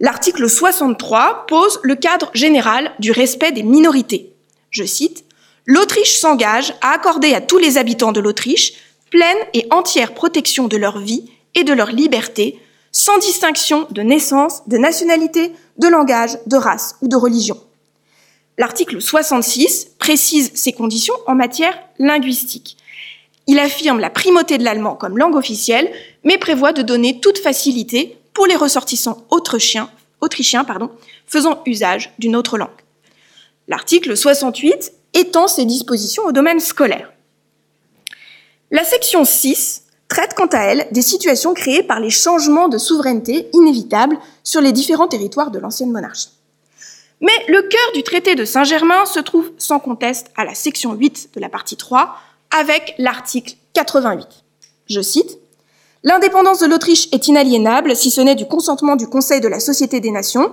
L'article 0.00 0.48
63 0.48 1.46
pose 1.46 1.80
le 1.82 1.94
cadre 1.94 2.30
général 2.34 2.92
du 2.98 3.12
respect 3.12 3.52
des 3.52 3.62
minorités. 3.62 4.34
Je 4.70 4.84
cite, 4.84 5.24
L'Autriche 5.66 6.16
s'engage 6.16 6.74
à 6.82 6.90
accorder 6.90 7.32
à 7.32 7.40
tous 7.40 7.58
les 7.58 7.78
habitants 7.78 8.12
de 8.12 8.20
l'Autriche 8.20 8.74
pleine 9.10 9.38
et 9.54 9.66
entière 9.70 10.12
protection 10.12 10.68
de 10.68 10.76
leur 10.76 10.98
vie 10.98 11.30
et 11.54 11.64
de 11.64 11.72
leur 11.72 11.90
liberté, 11.90 12.58
sans 12.92 13.16
distinction 13.18 13.86
de 13.90 14.02
naissance, 14.02 14.66
de 14.68 14.76
nationalité, 14.76 15.52
de 15.78 15.88
langage, 15.88 16.36
de 16.46 16.56
race 16.56 16.96
ou 17.00 17.08
de 17.08 17.16
religion. 17.16 17.58
L'article 18.58 19.00
66 19.00 19.92
précise 19.98 20.52
ces 20.54 20.72
conditions 20.72 21.14
en 21.26 21.34
matière 21.34 21.78
linguistique. 21.98 22.76
Il 23.46 23.58
affirme 23.58 24.00
la 24.00 24.10
primauté 24.10 24.58
de 24.58 24.64
l'allemand 24.64 24.94
comme 24.94 25.18
langue 25.18 25.36
officielle, 25.36 25.92
mais 26.24 26.38
prévoit 26.38 26.72
de 26.72 26.82
donner 26.82 27.20
toute 27.20 27.38
facilité 27.38 28.18
pour 28.32 28.46
les 28.46 28.56
ressortissants 28.56 29.24
autrichiens, 29.30 29.90
faisant 31.26 31.62
usage 31.66 32.12
d'une 32.18 32.36
autre 32.36 32.56
langue. 32.56 32.70
L'article 33.68 34.16
68 34.16 34.92
étend 35.12 35.48
ces 35.48 35.64
dispositions 35.64 36.24
au 36.24 36.32
domaine 36.32 36.60
scolaire. 36.60 37.12
La 38.70 38.84
section 38.84 39.24
6 39.24 39.84
traite 40.08 40.34
quant 40.34 40.46
à 40.46 40.58
elle 40.58 40.88
des 40.90 41.02
situations 41.02 41.54
créées 41.54 41.82
par 41.82 42.00
les 42.00 42.10
changements 42.10 42.68
de 42.68 42.78
souveraineté 42.78 43.48
inévitables 43.52 44.18
sur 44.42 44.60
les 44.60 44.72
différents 44.72 45.08
territoires 45.08 45.50
de 45.50 45.58
l'ancienne 45.58 45.92
monarchie. 45.92 46.30
Mais 47.20 47.32
le 47.48 47.62
cœur 47.62 47.92
du 47.94 48.02
traité 48.02 48.34
de 48.34 48.44
Saint-Germain 48.44 49.06
se 49.06 49.20
trouve 49.20 49.50
sans 49.58 49.78
conteste 49.78 50.30
à 50.36 50.44
la 50.44 50.54
section 50.54 50.94
8 50.94 51.30
de 51.34 51.40
la 51.40 51.48
partie 51.48 51.76
3 51.76 52.16
avec 52.56 52.94
l'article 52.98 53.56
88. 53.74 54.26
Je 54.86 55.00
cite 55.00 55.38
L'indépendance 56.04 56.60
de 56.60 56.66
l'Autriche 56.66 57.08
est 57.12 57.28
inaliénable 57.28 57.96
si 57.96 58.10
ce 58.10 58.20
n'est 58.20 58.34
du 58.34 58.46
consentement 58.46 58.94
du 58.94 59.08
Conseil 59.08 59.40
de 59.40 59.48
la 59.48 59.58
Société 59.58 60.00
des 60.00 60.10
Nations. 60.10 60.52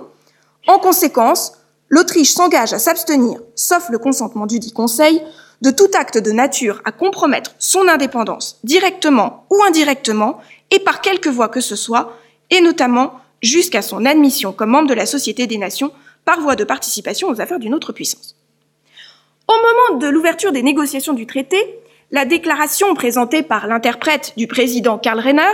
En 0.66 0.78
conséquence, 0.78 1.52
l'Autriche 1.90 2.32
s'engage 2.32 2.72
à 2.72 2.78
s'abstenir, 2.78 3.40
sauf 3.54 3.88
le 3.90 3.98
consentement 3.98 4.46
du 4.46 4.58
dit 4.58 4.72
Conseil, 4.72 5.22
de 5.60 5.70
tout 5.70 5.90
acte 5.94 6.18
de 6.18 6.32
nature 6.32 6.80
à 6.84 6.90
compromettre 6.90 7.54
son 7.58 7.86
indépendance 7.86 8.58
directement 8.64 9.46
ou 9.50 9.62
indirectement 9.62 10.38
et 10.70 10.80
par 10.80 11.02
quelque 11.02 11.28
voie 11.28 11.48
que 11.48 11.60
ce 11.60 11.76
soit, 11.76 12.16
et 12.50 12.60
notamment 12.60 13.12
jusqu'à 13.42 13.82
son 13.82 14.06
admission 14.06 14.52
comme 14.52 14.70
membre 14.70 14.88
de 14.88 14.94
la 14.94 15.06
Société 15.06 15.46
des 15.46 15.58
Nations 15.58 15.92
par 16.24 16.40
voie 16.40 16.56
de 16.56 16.64
participation 16.64 17.28
aux 17.28 17.40
affaires 17.40 17.60
d'une 17.60 17.74
autre 17.74 17.92
puissance. 17.92 18.34
Au 19.46 19.54
moment 19.54 19.98
de 19.98 20.06
l'ouverture 20.08 20.52
des 20.52 20.62
négociations 20.62 21.12
du 21.12 21.26
traité, 21.26 21.81
la 22.12 22.26
déclaration 22.26 22.94
présentée 22.94 23.42
par 23.42 23.66
l'interprète 23.66 24.34
du 24.36 24.46
président 24.46 24.98
Karl 24.98 25.18
Renner, 25.18 25.52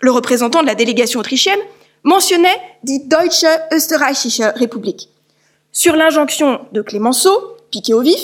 le 0.00 0.12
représentant 0.12 0.60
de 0.60 0.66
la 0.66 0.74
délégation 0.74 1.20
autrichienne, 1.20 1.58
mentionnait 2.02 2.60
die 2.82 3.00
Deutsche 3.08 3.46
Österreichische 3.72 4.42
Republik. 4.60 5.08
Sur 5.72 5.96
l'injonction 5.96 6.60
de 6.72 6.82
Clémenceau, 6.82 7.56
piqué 7.70 7.94
au 7.94 8.02
vif, 8.02 8.20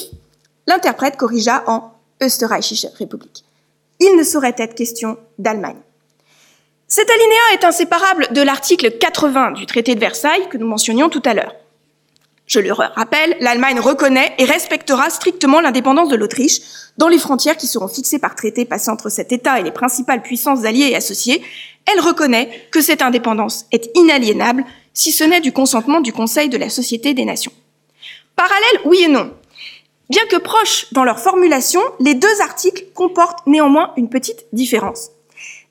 l'interprète 0.67 1.17
corrigea 1.17 1.65
en 1.67 1.93
Österreichische 2.23 2.87
Republik. 2.99 3.45
Il 3.99 4.15
ne 4.17 4.23
saurait 4.23 4.55
être 4.59 4.75
question 4.75 5.17
d'Allemagne. 5.39 5.81
Cet 6.87 7.09
alinéa 7.09 7.55
est 7.55 7.65
inséparable 7.65 8.29
de 8.33 8.43
l'article 8.43 8.99
80 8.99 9.53
du 9.53 9.65
traité 9.65 9.95
de 9.95 10.01
Versailles 10.01 10.49
que 10.51 10.59
nous 10.59 10.67
mentionnions 10.67 11.09
tout 11.09 11.23
à 11.25 11.35
l'heure. 11.35 11.55
Je 12.51 12.59
le 12.59 12.73
rappelle, 12.73 13.37
l'Allemagne 13.39 13.79
reconnaît 13.79 14.35
et 14.39 14.45
respectera 14.45 15.09
strictement 15.09 15.61
l'indépendance 15.61 16.09
de 16.09 16.17
l'Autriche 16.17 16.59
dans 16.99 17.07
les 17.07 17.21
frontières 17.21 17.57
qui 17.57 17.69
seront 17.69 17.87
fixées 17.87 18.19
par 18.19 18.35
traité 18.35 18.65
passé 18.65 18.91
entre 18.91 19.09
cet 19.09 19.31
État 19.31 19.61
et 19.61 19.63
les 19.63 19.71
principales 19.71 20.21
puissances 20.21 20.65
alliées 20.65 20.89
et 20.91 20.97
associées. 20.97 21.43
Elle 21.87 22.01
reconnaît 22.01 22.51
que 22.73 22.81
cette 22.81 23.03
indépendance 23.03 23.67
est 23.71 23.89
inaliénable 23.95 24.65
si 24.95 25.13
ce 25.13 25.23
n'est 25.23 25.41
du 25.41 25.53
consentement 25.53 26.01
du 26.01 26.13
Conseil 26.13 26.49
de 26.49 26.57
la 26.57 26.71
Société 26.71 27.15
des 27.15 27.25
Nations. 27.25 27.53
Parallèle, 28.35 28.81
oui 28.85 29.05
et 29.05 29.09
non. 29.09 29.33
Bien 30.09 30.27
que 30.29 30.39
proches 30.39 30.87
dans 30.91 31.05
leur 31.05 31.21
formulation, 31.21 31.81
les 32.01 32.15
deux 32.15 32.41
articles 32.41 32.87
comportent 32.97 33.47
néanmoins 33.47 33.93
une 33.97 34.09
petite 34.09 34.47
différence. 34.53 35.11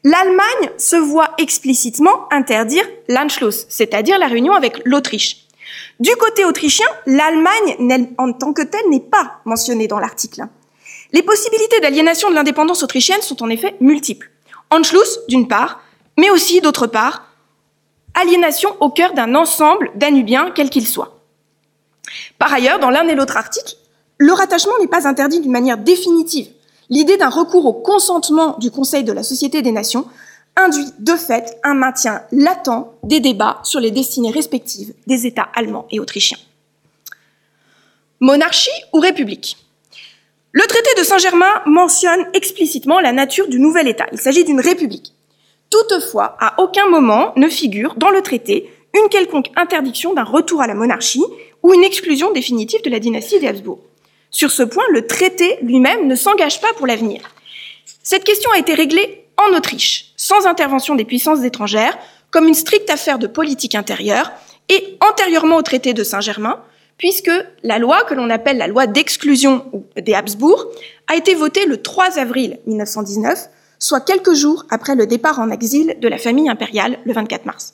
L'Allemagne 0.05 0.71
se 0.77 0.95
voit 0.95 1.31
explicitement 1.39 2.31
interdire 2.31 2.87
l'Anschluss, 3.09 3.65
c'est-à-dire 3.67 4.17
la 4.17 4.27
réunion 4.27 4.53
avec 4.53 4.79
l'Autriche. 4.85 5.48
Du 5.99 6.11
côté 6.15 6.45
autrichien, 6.45 6.85
l'Allemagne 7.05 8.13
en 8.17 8.31
tant 8.33 8.53
que 8.53 8.61
telle 8.61 8.89
n'est 8.89 8.99
pas 8.99 9.41
mentionnée 9.45 9.87
dans 9.87 9.99
l'article. 9.99 10.43
Les 11.11 11.23
possibilités 11.23 11.79
d'aliénation 11.79 12.29
de 12.29 12.35
l'indépendance 12.35 12.83
autrichienne 12.83 13.21
sont 13.21 13.41
en 13.43 13.49
effet 13.49 13.75
multiples. 13.81 14.29
Anschluss, 14.69 15.19
d'une 15.27 15.47
part, 15.47 15.81
mais 16.17 16.29
aussi, 16.29 16.61
d'autre 16.61 16.87
part, 16.87 17.25
aliénation 18.13 18.75
au 18.79 18.89
cœur 18.89 19.13
d'un 19.13 19.35
ensemble 19.35 19.91
danubiens, 19.95 20.51
quel 20.53 20.69
qu'il 20.69 20.87
soit. 20.87 21.19
Par 22.37 22.53
ailleurs, 22.53 22.79
dans 22.79 22.89
l'un 22.89 23.07
et 23.07 23.15
l'autre 23.15 23.37
article, 23.37 23.75
le 24.17 24.33
rattachement 24.33 24.77
n'est 24.79 24.87
pas 24.87 25.07
interdit 25.07 25.39
d'une 25.39 25.51
manière 25.51 25.77
définitive. 25.77 26.49
L'idée 26.89 27.17
d'un 27.17 27.29
recours 27.29 27.65
au 27.65 27.73
consentement 27.73 28.57
du 28.59 28.71
Conseil 28.71 29.03
de 29.03 29.11
la 29.11 29.23
Société 29.23 29.61
des 29.61 29.71
Nations 29.71 30.05
induit 30.59 30.91
de 30.99 31.15
fait 31.15 31.57
un 31.63 31.73
maintien 31.73 32.21
latent 32.31 32.93
des 33.03 33.19
débats 33.19 33.59
sur 33.63 33.79
les 33.79 33.91
destinées 33.91 34.31
respectives 34.31 34.93
des 35.07 35.25
États 35.25 35.49
allemands 35.55 35.87
et 35.91 35.99
autrichiens. 35.99 36.37
Monarchie 38.19 38.69
ou 38.93 38.99
république? 38.99 39.57
Le 40.51 40.63
traité 40.63 40.89
de 40.97 41.03
Saint-Germain 41.03 41.61
mentionne 41.65 42.25
explicitement 42.33 42.99
la 42.99 43.13
nature 43.13 43.47
du 43.47 43.59
nouvel 43.59 43.87
État. 43.87 44.07
Il 44.11 44.19
s'agit 44.19 44.43
d'une 44.43 44.59
république. 44.59 45.13
Toutefois, 45.69 46.35
à 46.39 46.59
aucun 46.61 46.87
moment 46.89 47.33
ne 47.35 47.47
figure 47.47 47.95
dans 47.95 48.09
le 48.09 48.21
traité 48.21 48.69
une 48.95 49.09
quelconque 49.09 49.51
interdiction 49.55 50.13
d'un 50.13 50.23
retour 50.23 50.61
à 50.61 50.67
la 50.67 50.73
monarchie 50.73 51.23
ou 51.61 51.73
une 51.73 51.83
exclusion 51.83 52.31
définitive 52.31 52.81
de 52.81 52.89
la 52.89 52.99
dynastie 52.99 53.39
des 53.39 53.47
Habsbourg. 53.47 53.79
Sur 54.31 54.51
ce 54.51 54.63
point, 54.63 54.83
le 54.91 55.05
traité 55.05 55.57
lui-même 55.61 56.07
ne 56.07 56.15
s'engage 56.15 56.59
pas 56.61 56.73
pour 56.73 56.87
l'avenir. 56.87 57.21
Cette 58.03 58.23
question 58.23 58.49
a 58.51 58.57
été 58.57 58.73
réglée 58.73 59.25
en 59.39 59.55
Autriche, 59.55 60.11
sans 60.17 60.45
intervention 60.45 60.95
des 60.95 61.05
puissances 61.05 61.43
étrangères, 61.43 61.97
comme 62.31 62.47
une 62.47 62.53
stricte 62.53 62.89
affaire 62.89 63.19
de 63.19 63.27
politique 63.27 63.75
intérieure, 63.75 64.31
et 64.69 64.97
antérieurement 65.01 65.57
au 65.57 65.61
traité 65.61 65.93
de 65.93 66.03
Saint-Germain, 66.03 66.61
puisque 66.97 67.31
la 67.63 67.79
loi 67.79 68.03
que 68.03 68.13
l'on 68.13 68.29
appelle 68.29 68.57
la 68.57 68.67
loi 68.67 68.85
d'exclusion 68.85 69.65
des 69.95 70.13
Habsbourg 70.13 70.65
a 71.07 71.15
été 71.15 71.33
votée 71.33 71.65
le 71.65 71.81
3 71.81 72.19
avril 72.19 72.59
1919, 72.67 73.49
soit 73.79 74.01
quelques 74.01 74.33
jours 74.33 74.65
après 74.69 74.95
le 74.95 75.07
départ 75.07 75.39
en 75.39 75.49
exil 75.49 75.95
de 75.99 76.07
la 76.07 76.17
famille 76.17 76.49
impériale 76.49 76.99
le 77.05 77.13
24 77.13 77.45
mars. 77.45 77.73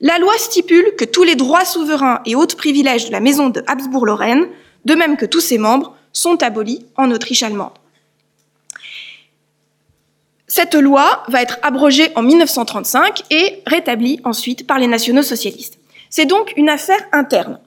La 0.00 0.18
loi 0.18 0.32
stipule 0.38 0.96
que 0.96 1.04
tous 1.04 1.22
les 1.22 1.36
droits 1.36 1.66
souverains 1.66 2.20
et 2.26 2.34
autres 2.34 2.56
privilèges 2.56 3.06
de 3.06 3.12
la 3.12 3.20
maison 3.20 3.50
de 3.50 3.62
Habsbourg-Lorraine, 3.68 4.48
de 4.84 4.94
même 4.94 5.16
que 5.16 5.26
tous 5.26 5.40
ses 5.40 5.58
membres, 5.58 5.94
sont 6.12 6.42
abolis 6.42 6.86
en 6.96 7.10
Autriche 7.12 7.42
allemande. 7.42 7.72
Cette 10.54 10.74
loi 10.74 11.22
va 11.28 11.40
être 11.40 11.56
abrogée 11.62 12.12
en 12.14 12.20
1935 12.20 13.22
et 13.30 13.62
rétablie 13.66 14.20
ensuite 14.22 14.66
par 14.66 14.78
les 14.78 14.86
nationaux 14.86 15.22
socialistes. 15.22 15.78
C'est 16.10 16.26
donc 16.26 16.52
une 16.58 16.68
affaire 16.68 17.00
interne. 17.12 17.58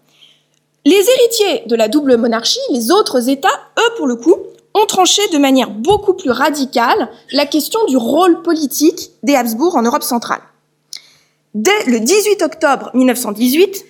Les 0.85 0.93
héritiers 1.09 1.63
de 1.65 1.75
la 1.75 1.87
double 1.87 2.15
monarchie, 2.15 2.59
les 2.69 2.91
autres 2.91 3.27
États, 3.27 3.59
eux, 3.79 3.93
pour 3.97 4.05
le 4.05 4.15
coup, 4.15 4.35
ont 4.75 4.85
tranché 4.85 5.23
de 5.33 5.39
manière 5.39 5.71
beaucoup 5.71 6.13
plus 6.13 6.29
radicale 6.29 7.09
la 7.31 7.47
question 7.47 7.83
du 7.87 7.97
rôle 7.97 8.43
politique 8.43 9.09
des 9.23 9.33
Habsbourg 9.33 9.75
en 9.75 9.81
Europe 9.81 10.03
centrale. 10.03 10.41
Dès 11.55 11.85
le 11.87 11.99
18 11.99 12.43
octobre 12.43 12.91
1918, 12.93 13.83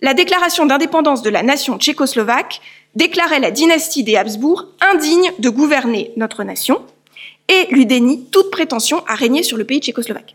la 0.00 0.12
déclaration 0.12 0.66
d'indépendance 0.66 1.22
de 1.22 1.30
la 1.30 1.44
nation 1.44 1.78
tchécoslovaque 1.78 2.60
déclarait 2.96 3.38
la 3.38 3.52
dynastie 3.52 4.02
des 4.02 4.16
Habsbourg 4.16 4.64
indigne 4.80 5.30
de 5.38 5.50
gouverner 5.50 6.10
notre 6.16 6.42
nation, 6.42 6.82
et 7.50 7.66
lui 7.70 7.84
dénie 7.84 8.24
toute 8.30 8.50
prétention 8.50 9.04
à 9.06 9.14
régner 9.14 9.42
sur 9.42 9.58
le 9.58 9.64
pays 9.64 9.80
tchécoslovaque. 9.80 10.34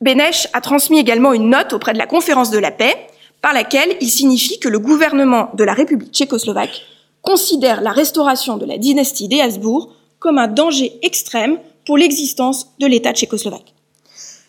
Benech 0.00 0.48
a 0.52 0.60
transmis 0.60 0.98
également 0.98 1.32
une 1.32 1.48
note 1.48 1.72
auprès 1.72 1.94
de 1.94 1.98
la 1.98 2.06
conférence 2.06 2.50
de 2.50 2.58
la 2.58 2.70
paix 2.70 2.94
par 3.40 3.52
laquelle 3.52 3.96
il 4.00 4.10
signifie 4.10 4.60
que 4.60 4.68
le 4.68 4.78
gouvernement 4.78 5.50
de 5.54 5.64
la 5.64 5.74
République 5.74 6.12
tchécoslovaque 6.12 6.82
considère 7.22 7.80
la 7.80 7.92
restauration 7.92 8.56
de 8.56 8.66
la 8.66 8.78
dynastie 8.78 9.28
des 9.28 9.40
Habsbourg 9.40 9.94
comme 10.18 10.38
un 10.38 10.48
danger 10.48 10.92
extrême 11.02 11.58
pour 11.86 11.96
l'existence 11.96 12.68
de 12.78 12.86
l'État 12.86 13.12
tchécoslovaque. 13.12 13.74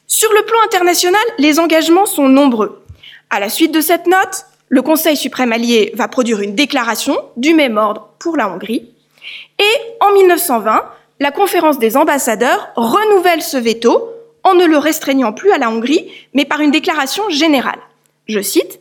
Sur 0.07 0.31
le 0.33 0.43
plan 0.45 0.59
international, 0.65 1.23
les 1.39 1.59
engagements 1.59 2.05
sont 2.05 2.27
nombreux. 2.27 2.83
À 3.29 3.39
la 3.39 3.49
suite 3.49 3.71
de 3.71 3.81
cette 3.81 4.05
note, 4.05 4.45
le 4.69 4.81
Conseil 4.81 5.15
suprême 5.15 5.53
allié 5.53 5.91
va 5.95 6.07
produire 6.07 6.41
une 6.41 6.55
déclaration 6.55 7.17
du 7.37 7.53
même 7.53 7.77
ordre 7.77 8.09
pour 8.19 8.37
la 8.37 8.49
Hongrie, 8.49 8.89
Et 9.59 9.95
en 10.01 10.13
1920, 10.13 10.83
la 11.19 11.31
conférence 11.31 11.79
des 11.79 11.95
ambassadeurs 11.95 12.71
renouvelle 12.75 13.41
ce 13.41 13.57
veto 13.57 14.09
en 14.43 14.55
ne 14.55 14.65
le 14.65 14.77
restreignant 14.77 15.31
plus 15.31 15.51
à 15.51 15.57
la 15.57 15.69
Hongrie, 15.69 16.09
mais 16.33 16.45
par 16.45 16.59
une 16.59 16.71
déclaration 16.71 17.29
générale. 17.29 17.79
Je 18.27 18.41
cite, 18.41 18.79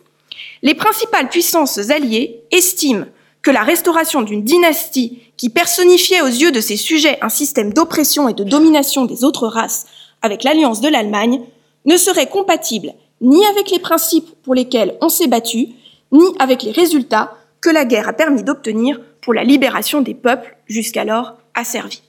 Les 0.62 0.74
principales 0.74 1.28
puissances 1.28 1.90
alliées 1.90 2.40
estiment 2.50 3.06
que 3.42 3.50
la 3.50 3.62
restauration 3.62 4.22
d'une 4.22 4.44
dynastie 4.44 5.18
qui 5.36 5.50
personnifiait 5.50 6.22
aux 6.22 6.26
yeux 6.26 6.52
de 6.52 6.60
ses 6.60 6.76
sujets 6.76 7.18
un 7.22 7.28
système 7.28 7.72
d'oppression 7.72 8.28
et 8.28 8.34
de 8.34 8.44
domination 8.44 9.04
des 9.04 9.24
autres 9.24 9.48
races 9.48 9.86
avec 10.22 10.44
l'alliance 10.44 10.80
de 10.80 10.88
l'Allemagne 10.88 11.42
ne 11.84 11.96
serait 11.96 12.28
compatible 12.28 12.92
ni 13.20 13.44
avec 13.46 13.70
les 13.70 13.78
principes 13.78 14.30
pour 14.42 14.54
lesquels 14.54 14.96
on 15.00 15.08
s'est 15.08 15.28
battu, 15.28 15.68
ni 16.12 16.24
avec 16.38 16.62
les 16.62 16.72
résultats 16.72 17.36
que 17.60 17.70
la 17.70 17.84
guerre 17.84 18.08
a 18.08 18.12
permis 18.12 18.42
d'obtenir 18.42 19.00
pour 19.20 19.34
la 19.34 19.44
libération 19.44 20.00
des 20.00 20.14
peuples 20.14 20.56
jusqu'alors 20.66 21.34
asservis. 21.54 22.02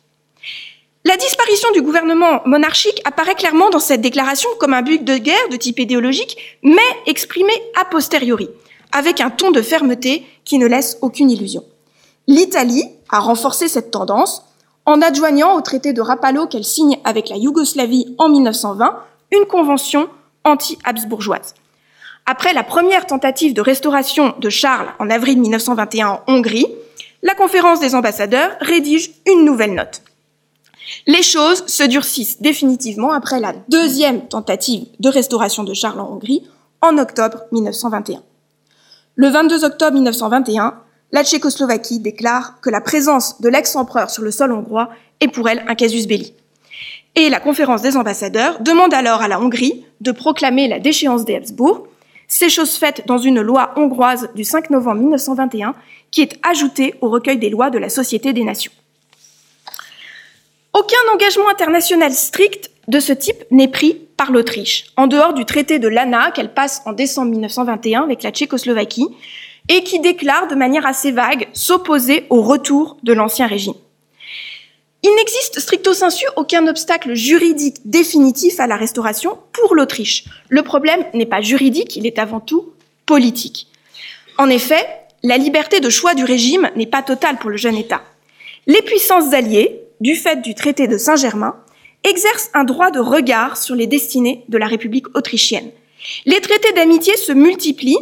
La 1.06 1.18
disparition 1.18 1.70
du 1.72 1.82
gouvernement 1.82 2.42
monarchique 2.46 3.02
apparaît 3.04 3.36
clairement 3.36 3.70
dans 3.70 3.80
cette 3.80 4.00
déclaration 4.00 4.50
comme 4.58 4.74
un 4.74 4.82
but 4.82 5.04
de 5.04 5.18
guerre 5.18 5.50
de 5.52 5.58
type 5.58 5.80
idéologique, 5.80 6.38
mais 6.64 6.82
exprimé 7.08 7.52
a 7.78 7.84
posteriori, 7.84 8.50
avec 8.94 9.20
un 9.20 9.30
ton 9.30 9.52
de 9.52 9.62
fermeté 9.62 10.26
qui 10.46 10.58
ne 10.58 10.66
laisse 10.66 10.98
aucune 11.02 11.30
illusion. 11.30 11.66
L'Italie 12.28 12.88
a 13.10 13.20
renforcé 13.20 13.68
cette 13.68 13.92
tendance 13.92 14.46
en 14.86 15.02
adjoignant 15.02 15.58
au 15.58 15.62
traité 15.62 15.92
de 15.92 16.00
Rapallo 16.00 16.48
qu'elle 16.48 16.64
signe 16.64 16.98
avec 17.04 17.28
la 17.28 17.36
Yougoslavie 17.36 18.16
en 18.18 18.30
1920 18.30 18.98
une 19.32 19.46
convention 19.46 20.08
anti-habsbourgeoise. 20.46 21.54
Après 22.26 22.54
la 22.54 22.64
première 22.64 23.08
tentative 23.08 23.54
de 23.54 23.62
restauration 23.62 24.36
de 24.40 24.50
Charles 24.50 24.94
en 25.00 25.10
avril 25.10 25.38
1921 25.38 26.08
en 26.08 26.22
Hongrie, 26.28 26.68
la 27.24 27.36
conférence 27.36 27.82
des 27.82 27.94
ambassadeurs 27.94 28.52
rédige 28.62 29.12
une 29.28 29.44
nouvelle 29.44 29.74
note. 29.74 30.02
Les 31.08 31.24
choses 31.24 31.66
se 31.68 31.84
durcissent 31.84 32.42
définitivement 32.42 33.12
après 33.12 33.40
la 33.40 33.54
deuxième 33.70 34.28
tentative 34.28 34.86
de 35.00 35.10
restauration 35.10 35.64
de 35.64 35.74
Charles 35.74 36.00
en 36.00 36.12
Hongrie 36.12 36.44
en 36.82 36.98
octobre 36.98 37.44
1921. 37.52 38.22
Le 39.16 39.28
22 39.30 39.64
octobre 39.64 39.94
1921, 39.94 40.76
la 41.12 41.24
Tchécoslovaquie 41.24 42.00
déclare 42.00 42.60
que 42.62 42.70
la 42.70 42.82
présence 42.82 43.40
de 43.42 43.50
l'ex-empereur 43.50 44.10
sur 44.10 44.24
le 44.24 44.32
sol 44.32 44.52
hongrois 44.52 44.90
est 45.20 45.28
pour 45.28 45.48
elle 45.48 45.64
un 45.68 45.76
casus 45.76 46.08
belli. 46.08 46.34
Et 47.16 47.30
la 47.30 47.40
conférence 47.40 47.84
des 47.84 47.96
ambassadeurs 47.96 48.60
demande 48.62 48.94
alors 48.94 49.22
à 49.22 49.28
la 49.28 49.40
Hongrie 49.40 49.86
de 50.02 50.12
proclamer 50.12 50.68
la 50.68 50.80
déchéance 50.80 51.26
des 51.26 51.36
Habsbourg. 51.36 51.88
C'est 52.28 52.50
chose 52.50 52.76
faite 52.76 53.04
dans 53.06 53.20
une 53.20 53.42
loi 53.42 53.74
hongroise 53.76 54.30
du 54.34 54.44
5 54.44 54.72
novembre 54.72 55.02
1921 55.02 55.76
qui 56.10 56.22
est 56.22 56.40
ajoutée 56.42 56.96
au 57.02 57.10
recueil 57.10 57.38
des 57.38 57.52
lois 57.52 57.70
de 57.70 57.78
la 57.78 57.90
Société 57.90 58.34
des 58.34 58.44
Nations. 58.44 58.72
Aucun 60.74 60.98
engagement 61.14 61.50
international 61.50 62.14
strict 62.14 62.72
de 62.88 63.00
ce 63.00 63.14
type 63.14 63.44
n'est 63.52 63.68
pris 63.68 63.94
par 64.18 64.32
l'Autriche, 64.32 64.86
en 64.98 65.06
dehors 65.06 65.34
du 65.34 65.46
traité 65.46 65.78
de 65.78 65.88
l'ANA 65.88 66.32
qu'elle 66.32 66.54
passe 66.54 66.82
en 66.86 66.94
décembre 66.94 67.32
1921 67.32 68.04
avec 68.04 68.24
la 68.24 68.32
Tchécoslovaquie, 68.32 69.08
et 69.70 69.84
qui 69.84 70.00
déclare 70.00 70.48
de 70.48 70.56
manière 70.56 70.86
assez 70.86 71.12
vague 71.12 71.48
s'opposer 71.54 72.26
au 72.30 72.42
retour 72.42 72.98
de 73.04 73.14
l'ancien 73.14 73.48
régime. 73.48 73.76
Il 75.04 75.14
n'existe 75.16 75.60
stricto 75.60 75.94
sensu 75.94 76.26
aucun 76.38 76.66
obstacle 76.68 77.14
juridique 77.14 77.78
définitif 77.86 78.60
à 78.60 78.68
la 78.68 78.76
restauration 78.76 79.38
pour 79.52 79.76
l'Autriche. 79.76 80.26
Le 80.50 80.64
problème 80.64 81.06
n'est 81.14 81.26
pas 81.26 81.42
juridique, 81.42 81.96
il 81.96 82.08
est 82.08 82.20
avant 82.20 82.40
tout 82.40 82.74
politique. 83.06 83.68
En 84.38 84.50
effet, 84.50 84.88
la 85.22 85.38
liberté 85.38 85.82
de 85.82 85.90
choix 85.90 86.16
du 86.16 86.24
régime 86.24 86.72
n'est 86.76 86.88
pas 86.88 87.04
totale 87.04 87.38
pour 87.38 87.50
le 87.50 87.58
jeune 87.58 87.76
État. 87.76 88.02
Les 88.66 88.82
puissances 88.82 89.34
alliées, 89.34 89.83
du 90.02 90.16
fait 90.16 90.42
du 90.42 90.56
traité 90.56 90.88
de 90.88 90.98
Saint-Germain, 90.98 91.56
exerce 92.04 92.50
un 92.54 92.64
droit 92.64 92.92
de 92.92 93.00
regard 93.00 93.58
sur 93.58 93.76
les 93.76 93.88
destinées 93.88 94.44
de 94.50 94.58
la 94.58 94.68
République 94.68 95.16
autrichienne. 95.16 95.72
Les 96.26 96.42
traités 96.42 96.74
d'amitié 96.74 97.16
se 97.16 97.32
multiplient 97.32 97.98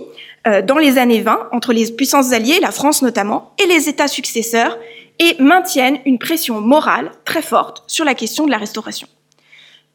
euh, 0.47 0.61
dans 0.61 0.77
les 0.77 0.97
années 0.97 1.21
20 1.21 1.49
entre 1.51 1.71
les 1.71 1.91
puissances 1.91 2.31
alliées, 2.31 2.59
la 2.59 2.71
France 2.71 3.01
notamment, 3.03 3.53
et 3.63 3.67
les 3.67 3.89
États 3.89 4.07
successeurs, 4.07 4.77
et 5.19 5.35
maintiennent 5.39 5.99
une 6.05 6.17
pression 6.17 6.61
morale 6.61 7.11
très 7.25 7.43
forte 7.43 7.83
sur 7.85 8.05
la 8.05 8.15
question 8.15 8.45
de 8.45 8.51
la 8.51 8.57
restauration. 8.57 9.07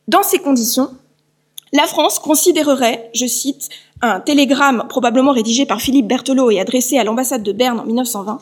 Dans 0.06 0.22
ces 0.22 0.38
conditions, 0.38 0.90
la 1.72 1.86
France 1.88 2.20
considérerait, 2.20 3.10
je 3.12 3.26
cite, 3.26 3.68
un 4.02 4.20
télégramme 4.20 4.86
probablement 4.88 5.32
rédigé 5.32 5.66
par 5.66 5.80
Philippe 5.80 6.06
Berthelot 6.06 6.50
et 6.52 6.60
adressé 6.60 6.96
à 6.96 7.02
l'ambassade 7.02 7.42
de 7.42 7.52
Berne 7.52 7.80
en 7.80 7.84
1920, 7.84 8.38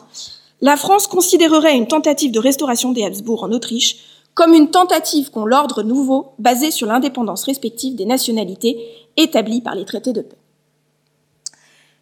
la 0.65 0.77
France 0.77 1.05
considérerait 1.05 1.75
une 1.75 1.85
tentative 1.85 2.31
de 2.31 2.39
restauration 2.39 2.91
des 2.91 3.03
Habsbourg 3.03 3.43
en 3.43 3.51
Autriche 3.51 3.97
comme 4.33 4.55
une 4.55 4.71
tentative 4.71 5.29
qu'ont 5.29 5.45
l'ordre 5.45 5.83
nouveau 5.83 6.33
basé 6.39 6.71
sur 6.71 6.87
l'indépendance 6.87 7.43
respective 7.43 7.95
des 7.95 8.05
nationalités 8.05 8.75
établies 9.15 9.61
par 9.61 9.75
les 9.75 9.85
traités 9.85 10.11
de 10.11 10.21
paix. 10.21 10.37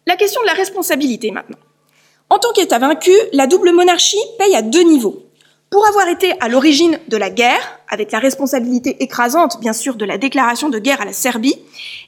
La 0.06 0.16
question 0.16 0.40
de 0.40 0.46
la 0.46 0.54
responsabilité 0.54 1.30
maintenant. 1.30 1.58
En 2.30 2.38
tant 2.38 2.52
qu'État 2.54 2.78
vaincu, 2.78 3.12
la 3.34 3.46
double 3.46 3.70
monarchie 3.72 4.16
paye 4.38 4.56
à 4.56 4.62
deux 4.62 4.82
niveaux. 4.82 5.26
Pour 5.68 5.86
avoir 5.86 6.08
été 6.08 6.32
à 6.40 6.48
l'origine 6.48 6.98
de 7.08 7.18
la 7.18 7.28
guerre, 7.28 7.80
avec 7.88 8.12
la 8.12 8.18
responsabilité 8.18 9.02
écrasante 9.02 9.60
bien 9.60 9.74
sûr 9.74 9.96
de 9.96 10.06
la 10.06 10.16
déclaration 10.16 10.70
de 10.70 10.78
guerre 10.78 11.02
à 11.02 11.04
la 11.04 11.12
Serbie, 11.12 11.58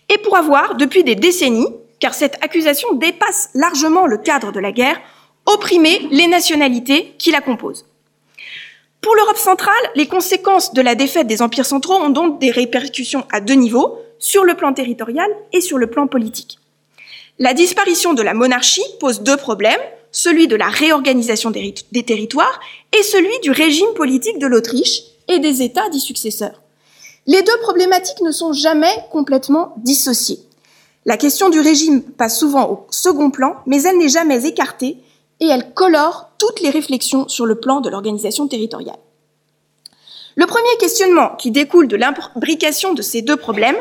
et 0.08 0.16
pour 0.18 0.38
avoir, 0.38 0.76
depuis 0.76 1.04
des 1.04 1.16
décennies, 1.16 1.68
car 2.00 2.14
cette 2.14 2.42
accusation 2.42 2.94
dépasse 2.94 3.50
largement 3.52 4.06
le 4.06 4.16
cadre 4.16 4.52
de 4.52 4.60
la 4.60 4.72
guerre, 4.72 4.98
opprimer 5.46 6.06
les 6.10 6.26
nationalités 6.26 7.14
qui 7.18 7.30
la 7.30 7.40
composent. 7.40 7.86
Pour 9.00 9.14
l'Europe 9.14 9.38
centrale, 9.38 9.74
les 9.94 10.08
conséquences 10.08 10.74
de 10.74 10.82
la 10.82 10.94
défaite 10.94 11.26
des 11.26 11.42
empires 11.42 11.66
centraux 11.66 11.94
ont 11.94 12.10
donc 12.10 12.40
des 12.40 12.50
répercussions 12.50 13.24
à 13.30 13.40
deux 13.40 13.54
niveaux, 13.54 13.98
sur 14.18 14.44
le 14.44 14.54
plan 14.54 14.72
territorial 14.72 15.30
et 15.52 15.60
sur 15.60 15.78
le 15.78 15.88
plan 15.88 16.06
politique. 16.06 16.58
La 17.38 17.54
disparition 17.54 18.14
de 18.14 18.22
la 18.22 18.34
monarchie 18.34 18.84
pose 18.98 19.20
deux 19.20 19.36
problèmes, 19.36 19.80
celui 20.10 20.48
de 20.48 20.56
la 20.56 20.68
réorganisation 20.68 21.50
des, 21.50 21.74
territoires 22.02 22.60
et 22.98 23.02
celui 23.02 23.38
du 23.42 23.50
régime 23.50 23.92
politique 23.94 24.38
de 24.38 24.46
l'Autriche 24.46 25.02
et 25.28 25.38
des 25.38 25.62
États 25.62 25.88
dits 25.90 26.00
successeurs. 26.00 26.62
Les 27.26 27.42
deux 27.42 27.58
problématiques 27.60 28.22
ne 28.22 28.30
sont 28.30 28.52
jamais 28.52 28.94
complètement 29.10 29.74
dissociées. 29.78 30.38
La 31.04 31.16
question 31.16 31.50
du 31.50 31.60
régime 31.60 32.02
passe 32.02 32.38
souvent 32.38 32.70
au 32.70 32.86
second 32.90 33.30
plan, 33.30 33.56
mais 33.66 33.82
elle 33.82 33.98
n'est 33.98 34.08
jamais 34.08 34.46
écartée 34.46 34.96
et 35.40 35.46
elle 35.46 35.72
colore 35.74 36.30
toutes 36.38 36.60
les 36.60 36.70
réflexions 36.70 37.28
sur 37.28 37.46
le 37.46 37.56
plan 37.56 37.80
de 37.80 37.90
l'organisation 37.90 38.48
territoriale. 38.48 38.98
Le 40.34 40.46
premier 40.46 40.76
questionnement 40.78 41.34
qui 41.36 41.50
découle 41.50 41.88
de 41.88 41.96
l'imbrication 41.96 42.92
de 42.92 43.02
ces 43.02 43.22
deux 43.22 43.36
problèmes 43.36 43.76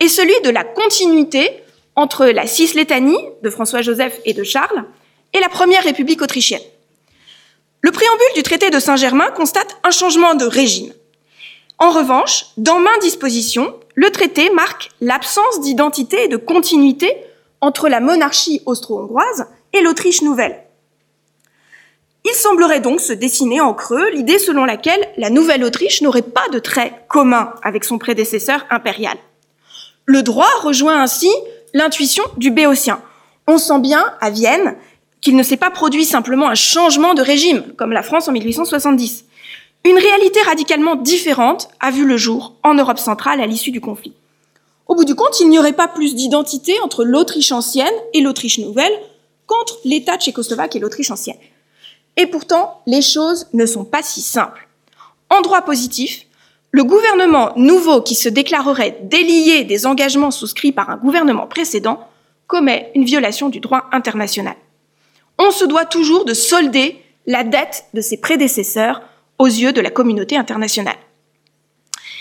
est 0.00 0.08
celui 0.08 0.40
de 0.44 0.50
la 0.50 0.64
continuité 0.64 1.62
entre 1.96 2.26
la 2.26 2.46
Cislétanie 2.46 3.18
de 3.42 3.50
François-Joseph 3.50 4.20
et 4.24 4.34
de 4.34 4.44
Charles 4.44 4.84
et 5.32 5.40
la 5.40 5.48
Première 5.48 5.82
République 5.82 6.22
autrichienne. 6.22 6.62
Le 7.80 7.90
préambule 7.90 8.26
du 8.34 8.42
traité 8.42 8.70
de 8.70 8.78
Saint-Germain 8.78 9.30
constate 9.30 9.76
un 9.84 9.90
changement 9.90 10.34
de 10.34 10.44
régime. 10.44 10.92
En 11.78 11.90
revanche, 11.90 12.46
dans 12.56 12.78
main 12.78 12.98
disposition, 13.00 13.74
le 13.94 14.10
traité 14.10 14.50
marque 14.50 14.90
l'absence 15.00 15.60
d'identité 15.60 16.24
et 16.24 16.28
de 16.28 16.36
continuité 16.36 17.14
entre 17.60 17.88
la 17.88 18.00
monarchie 18.00 18.62
austro-hongroise 18.66 19.46
et 19.72 19.82
l'Autriche 19.82 20.22
nouvelle. 20.22 20.65
Il 22.28 22.34
semblerait 22.34 22.80
donc 22.80 23.00
se 23.00 23.12
dessiner 23.12 23.60
en 23.60 23.72
creux 23.72 24.10
l'idée 24.10 24.40
selon 24.40 24.64
laquelle 24.64 25.08
la 25.16 25.30
nouvelle 25.30 25.62
Autriche 25.62 26.02
n'aurait 26.02 26.22
pas 26.22 26.48
de 26.52 26.58
traits 26.58 26.92
communs 27.08 27.54
avec 27.62 27.84
son 27.84 27.98
prédécesseur 27.98 28.66
impérial. 28.68 29.16
Le 30.06 30.24
droit 30.24 30.50
rejoint 30.62 31.00
ainsi 31.00 31.30
l'intuition 31.72 32.24
du 32.36 32.50
Béotien. 32.50 33.00
On 33.46 33.58
sent 33.58 33.78
bien, 33.78 34.12
à 34.20 34.30
Vienne, 34.30 34.74
qu'il 35.20 35.36
ne 35.36 35.42
s'est 35.44 35.56
pas 35.56 35.70
produit 35.70 36.04
simplement 36.04 36.48
un 36.48 36.56
changement 36.56 37.14
de 37.14 37.22
régime, 37.22 37.62
comme 37.76 37.92
la 37.92 38.02
France 38.02 38.26
en 38.26 38.32
1870. 38.32 39.24
Une 39.84 39.98
réalité 39.98 40.42
radicalement 40.42 40.96
différente 40.96 41.68
a 41.78 41.92
vu 41.92 42.04
le 42.04 42.16
jour 42.16 42.56
en 42.64 42.74
Europe 42.74 42.98
centrale 42.98 43.40
à 43.40 43.46
l'issue 43.46 43.70
du 43.70 43.80
conflit. 43.80 44.14
Au 44.88 44.96
bout 44.96 45.04
du 45.04 45.14
compte, 45.14 45.38
il 45.38 45.48
n'y 45.48 45.60
aurait 45.60 45.74
pas 45.74 45.86
plus 45.86 46.16
d'identité 46.16 46.74
entre 46.80 47.04
l'Autriche 47.04 47.52
ancienne 47.52 47.86
et 48.14 48.20
l'Autriche 48.20 48.58
nouvelle 48.58 48.98
qu'entre 49.46 49.78
l'État 49.84 50.18
tchécoslovaque 50.18 50.74
et 50.74 50.80
l'Autriche 50.80 51.12
ancienne. 51.12 51.36
Et 52.16 52.26
pourtant, 52.26 52.82
les 52.86 53.02
choses 53.02 53.48
ne 53.52 53.66
sont 53.66 53.84
pas 53.84 54.02
si 54.02 54.22
simples. 54.22 54.68
En 55.28 55.40
droit 55.42 55.62
positif, 55.62 56.26
le 56.70 56.84
gouvernement 56.84 57.52
nouveau 57.56 58.02
qui 58.02 58.14
se 58.14 58.28
déclarerait 58.28 58.98
délié 59.02 59.64
des 59.64 59.86
engagements 59.86 60.30
souscrits 60.30 60.72
par 60.72 60.90
un 60.90 60.96
gouvernement 60.96 61.46
précédent 61.46 62.08
commet 62.46 62.90
une 62.94 63.04
violation 63.04 63.48
du 63.48 63.60
droit 63.60 63.88
international. 63.92 64.56
On 65.38 65.50
se 65.50 65.64
doit 65.64 65.84
toujours 65.84 66.24
de 66.24 66.34
solder 66.34 67.02
la 67.26 67.44
dette 67.44 67.86
de 67.94 68.00
ses 68.00 68.18
prédécesseurs 68.18 69.02
aux 69.38 69.46
yeux 69.46 69.72
de 69.72 69.80
la 69.80 69.90
communauté 69.90 70.36
internationale. 70.36 70.96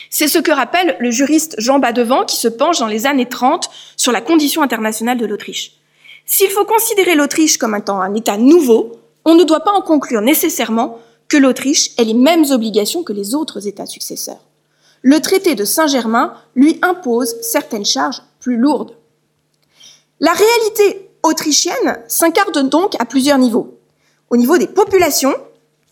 C'est 0.10 0.27
ce 0.27 0.39
que 0.39 0.51
rappelle 0.51 0.95
le 0.99 1.12
juriste 1.12 1.55
Jean 1.58 1.79
Badevant 1.79 2.25
qui 2.25 2.38
se 2.38 2.47
penche 2.47 2.79
dans 2.79 2.88
les 2.88 3.05
années 3.05 3.27
30 3.27 3.69
sur 3.97 4.12
la 4.12 4.21
condition 4.21 4.62
internationale 4.62 5.17
de 5.17 5.25
l'Autriche. 5.25 5.73
S'il 6.25 6.49
faut 6.49 6.65
considérer 6.65 7.15
l'Autriche 7.15 7.58
comme 7.58 7.75
étant 7.75 8.01
un 8.01 8.13
État 8.15 8.38
nouveau, 8.38 8.93
on 9.25 9.35
ne 9.35 9.43
doit 9.43 9.61
pas 9.61 9.73
en 9.73 9.81
conclure 9.81 10.21
nécessairement 10.21 10.99
que 11.27 11.38
l'Autriche 11.38 11.91
ait 11.97 12.03
les 12.03 12.13
mêmes 12.13 12.45
obligations 12.51 13.03
que 13.03 13.13
les 13.13 13.33
autres 13.33 13.67
États 13.67 13.88
successeurs. 13.88 14.43
Le 15.01 15.19
traité 15.19 15.55
de 15.55 15.65
Saint-Germain 15.65 16.33
lui 16.55 16.79
impose 16.81 17.35
certaines 17.41 17.85
charges 17.85 18.21
plus 18.39 18.57
lourdes. 18.57 18.95
La 20.19 20.31
réalité 20.31 21.09
autrichienne 21.23 21.99
s'incarne 22.07 22.69
donc 22.69 22.95
à 22.99 23.05
plusieurs 23.05 23.38
niveaux. 23.38 23.77
Au 24.29 24.38
niveau 24.38 24.57
des 24.57 24.67
populations, 24.67 25.35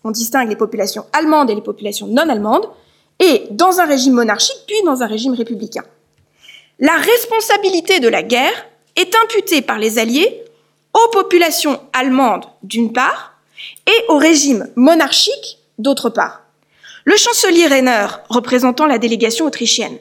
on 0.03 0.11
distingue 0.11 0.49
les 0.49 0.55
populations 0.55 1.05
allemandes 1.13 1.49
et 1.49 1.55
les 1.55 1.61
populations 1.61 2.07
non 2.07 2.29
allemandes, 2.29 2.67
et 3.19 3.47
dans 3.51 3.79
un 3.79 3.85
régime 3.85 4.13
monarchique, 4.13 4.63
puis 4.67 4.81
dans 4.85 5.01
un 5.01 5.07
régime 5.07 5.33
républicain. 5.33 5.83
La 6.79 6.95
responsabilité 6.97 7.99
de 7.99 8.07
la 8.07 8.23
guerre 8.23 8.67
est 8.95 9.15
imputée 9.15 9.61
par 9.61 9.79
les 9.79 9.99
Alliés 9.99 10.42
aux 10.93 11.11
populations 11.11 11.79
allemandes 11.93 12.45
d'une 12.61 12.93
part 12.93 13.33
et 13.87 14.05
au 14.09 14.17
régime 14.17 14.69
monarchique 14.75 15.59
d'autre 15.77 16.09
part. 16.09 16.41
Le 17.05 17.17
chancelier 17.17 17.67
Renner, 17.67 18.07
représentant 18.29 18.85
la 18.85 18.97
délégation 18.97 19.45
autrichienne, 19.45 19.97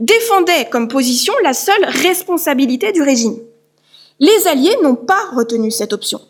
défendait 0.00 0.68
comme 0.70 0.88
position 0.88 1.32
la 1.44 1.52
seule 1.52 1.84
responsabilité 1.84 2.92
du 2.92 3.02
régime. 3.02 3.38
Les 4.18 4.48
Alliés 4.48 4.76
n'ont 4.82 4.96
pas 4.96 5.30
retenu 5.34 5.70
cette 5.70 5.92
option. 5.92 6.20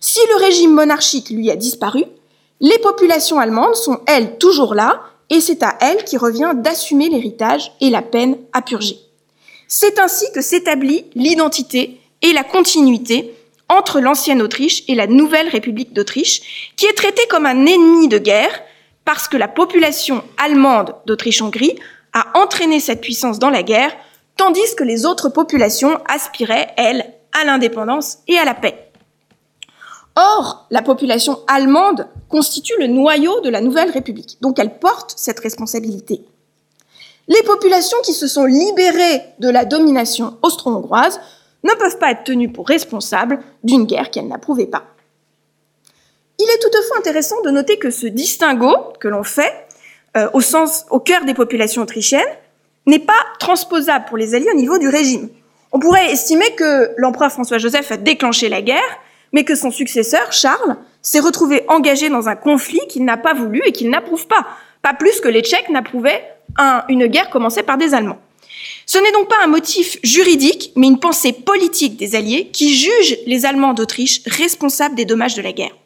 Si 0.00 0.20
le 0.30 0.44
régime 0.44 0.72
monarchique 0.72 1.30
lui 1.30 1.50
a 1.50 1.56
disparu, 1.56 2.04
les 2.60 2.78
populations 2.78 3.38
allemandes 3.38 3.74
sont, 3.74 4.00
elles, 4.06 4.38
toujours 4.38 4.74
là, 4.74 5.02
et 5.28 5.40
c'est 5.40 5.62
à 5.62 5.76
elles 5.80 6.04
qui 6.04 6.16
revient 6.16 6.52
d'assumer 6.54 7.08
l'héritage 7.08 7.72
et 7.80 7.90
la 7.90 8.02
peine 8.02 8.36
à 8.52 8.62
purger. 8.62 8.98
C'est 9.68 9.98
ainsi 9.98 10.24
que 10.32 10.40
s'établit 10.40 11.04
l'identité 11.14 12.00
et 12.22 12.32
la 12.32 12.42
continuité 12.42 13.34
entre 13.70 14.00
l'ancienne 14.00 14.42
Autriche 14.42 14.82
et 14.88 14.94
la 14.94 15.06
nouvelle 15.06 15.48
République 15.48 15.94
d'Autriche, 15.94 16.72
qui 16.76 16.86
est 16.86 16.92
traitée 16.92 17.26
comme 17.30 17.46
un 17.46 17.64
ennemi 17.64 18.08
de 18.08 18.18
guerre 18.18 18.60
parce 19.04 19.28
que 19.28 19.36
la 19.36 19.48
population 19.48 20.22
allemande 20.36 20.94
d'Autriche-Hongrie 21.06 21.78
a 22.12 22.38
entraîné 22.38 22.80
cette 22.80 23.00
puissance 23.00 23.38
dans 23.38 23.48
la 23.48 23.62
guerre, 23.62 23.92
tandis 24.36 24.74
que 24.76 24.84
les 24.84 25.06
autres 25.06 25.28
populations 25.28 25.98
aspiraient, 26.08 26.74
elles, 26.76 27.14
à 27.40 27.44
l'indépendance 27.44 28.18
et 28.26 28.38
à 28.38 28.44
la 28.44 28.54
paix. 28.54 28.90
Or, 30.16 30.66
la 30.70 30.82
population 30.82 31.38
allemande 31.46 32.08
constitue 32.28 32.74
le 32.78 32.88
noyau 32.88 33.40
de 33.40 33.48
la 33.48 33.60
nouvelle 33.60 33.90
République, 33.90 34.38
donc 34.40 34.58
elle 34.58 34.78
porte 34.78 35.14
cette 35.16 35.40
responsabilité. 35.40 36.24
Les 37.28 37.42
populations 37.44 37.98
qui 38.02 38.12
se 38.12 38.26
sont 38.26 38.44
libérées 38.44 39.22
de 39.38 39.48
la 39.48 39.64
domination 39.64 40.36
austro-hongroise 40.42 41.20
ne 41.64 41.72
peuvent 41.78 41.98
pas 41.98 42.10
être 42.10 42.24
tenues 42.24 42.52
pour 42.52 42.66
responsables 42.66 43.38
d'une 43.64 43.84
guerre 43.84 44.10
qu'elles 44.10 44.28
n'approuvaient 44.28 44.66
pas. 44.66 44.84
Il 46.38 46.44
est 46.44 46.58
toutefois 46.58 46.98
intéressant 46.98 47.40
de 47.42 47.50
noter 47.50 47.78
que 47.78 47.90
ce 47.90 48.06
distinguo 48.06 48.74
que 48.98 49.08
l'on 49.08 49.22
fait 49.22 49.52
euh, 50.16 50.28
au 50.32 51.00
cœur 51.00 51.24
des 51.24 51.34
populations 51.34 51.82
autrichiennes 51.82 52.22
n'est 52.86 52.98
pas 52.98 53.12
transposable 53.38 54.06
pour 54.06 54.16
les 54.16 54.34
Alliés 54.34 54.50
au 54.52 54.56
niveau 54.56 54.78
du 54.78 54.88
régime. 54.88 55.28
On 55.72 55.78
pourrait 55.78 56.10
estimer 56.10 56.54
que 56.56 56.92
l'empereur 56.96 57.30
François-Joseph 57.30 57.92
a 57.92 57.96
déclenché 57.96 58.48
la 58.48 58.62
guerre 58.62 59.00
mais 59.32 59.44
que 59.44 59.54
son 59.54 59.70
successeur, 59.70 60.32
Charles, 60.32 60.76
s'est 61.02 61.20
retrouvé 61.20 61.64
engagé 61.68 62.08
dans 62.08 62.28
un 62.28 62.36
conflit 62.36 62.80
qu'il 62.88 63.04
n'a 63.04 63.16
pas 63.16 63.34
voulu 63.34 63.62
et 63.64 63.72
qu'il 63.72 63.90
n'approuve 63.90 64.26
pas, 64.26 64.46
pas 64.82 64.94
plus 64.94 65.20
que 65.20 65.28
les 65.28 65.42
Tchèques 65.42 65.70
n'approuvaient 65.70 66.24
une 66.88 67.06
guerre 67.06 67.30
commencée 67.30 67.62
par 67.62 67.78
des 67.78 67.94
Allemands. 67.94 68.18
Ce 68.92 68.98
n'est 68.98 69.12
donc 69.12 69.28
pas 69.28 69.40
un 69.40 69.46
motif 69.46 69.98
juridique, 70.02 70.72
mais 70.74 70.88
une 70.88 70.98
pensée 70.98 71.32
politique 71.32 71.96
des 71.96 72.16
Alliés 72.16 72.50
qui 72.52 72.74
jugent 72.74 73.18
les 73.24 73.46
Allemands 73.46 73.72
d'Autriche 73.72 74.20
responsables 74.26 74.96
des 74.96 75.04
dommages 75.04 75.36
de 75.36 75.42
la 75.42 75.52
guerre. 75.52 75.76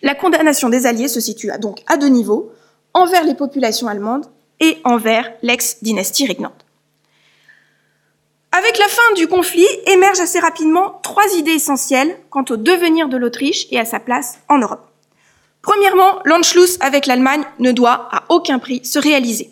La 0.00 0.14
condamnation 0.14 0.70
des 0.70 0.86
Alliés 0.86 1.08
se 1.08 1.20
situe 1.20 1.50
donc 1.60 1.82
à 1.88 1.98
deux 1.98 2.08
niveaux, 2.08 2.52
envers 2.94 3.22
les 3.22 3.34
populations 3.34 3.86
allemandes 3.86 4.24
et 4.60 4.78
envers 4.84 5.30
l'ex-dynastie 5.42 6.24
régnante. 6.24 6.64
Avec 8.52 8.78
la 8.78 8.88
fin 8.88 9.12
du 9.14 9.28
conflit 9.28 9.68
émergent 9.84 10.20
assez 10.20 10.40
rapidement 10.40 11.00
trois 11.02 11.36
idées 11.36 11.50
essentielles 11.50 12.16
quant 12.30 12.46
au 12.48 12.56
devenir 12.56 13.10
de 13.10 13.18
l'Autriche 13.18 13.66
et 13.70 13.78
à 13.78 13.84
sa 13.84 14.00
place 14.00 14.38
en 14.48 14.56
Europe. 14.56 14.88
Premièrement, 15.60 16.20
l'Anschluss 16.24 16.78
avec 16.80 17.04
l'Allemagne 17.04 17.44
ne 17.58 17.72
doit 17.72 18.08
à 18.10 18.24
aucun 18.30 18.58
prix 18.58 18.82
se 18.86 18.98
réaliser. 18.98 19.50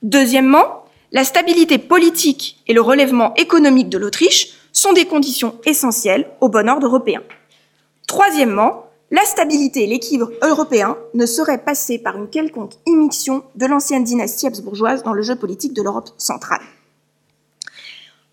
Deuxièmement, 0.00 0.87
la 1.12 1.24
stabilité 1.24 1.78
politique 1.78 2.62
et 2.66 2.74
le 2.74 2.80
relèvement 2.80 3.34
économique 3.34 3.88
de 3.88 3.98
l'Autriche 3.98 4.48
sont 4.72 4.92
des 4.92 5.06
conditions 5.06 5.58
essentielles 5.64 6.28
au 6.40 6.48
bon 6.48 6.68
ordre 6.68 6.86
européen. 6.86 7.22
Troisièmement, 8.06 8.84
la 9.10 9.24
stabilité 9.24 9.84
et 9.84 9.86
l'équilibre 9.86 10.30
européen 10.42 10.98
ne 11.14 11.24
sauraient 11.24 11.64
passer 11.64 11.98
par 11.98 12.16
une 12.16 12.28
quelconque 12.28 12.74
immixtion 12.86 13.42
de 13.54 13.66
l'ancienne 13.66 14.04
dynastie 14.04 14.46
habsbourgeoise 14.46 15.02
dans 15.02 15.14
le 15.14 15.22
jeu 15.22 15.36
politique 15.36 15.72
de 15.72 15.82
l'Europe 15.82 16.10
centrale. 16.18 16.60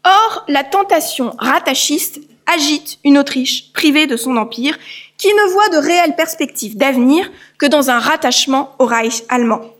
Or, 0.03 0.43
la 0.49 0.63
tentation 0.63 1.33
rattachiste 1.39 2.19
agite 2.45 2.99
une 3.03 3.17
Autriche 3.17 3.71
privée 3.73 4.05
de 4.05 4.17
son 4.17 4.37
empire 4.37 4.77
qui 5.17 5.29
ne 5.29 5.51
voit 5.51 5.69
de 5.69 5.77
réelles 5.77 6.15
perspectives 6.15 6.77
d'avenir 6.77 7.31
que 7.57 7.65
dans 7.65 7.89
un 7.89 7.99
rattachement 7.99 8.75
au 8.77 8.85
Reich 8.85 9.23
allemand. 9.29 9.74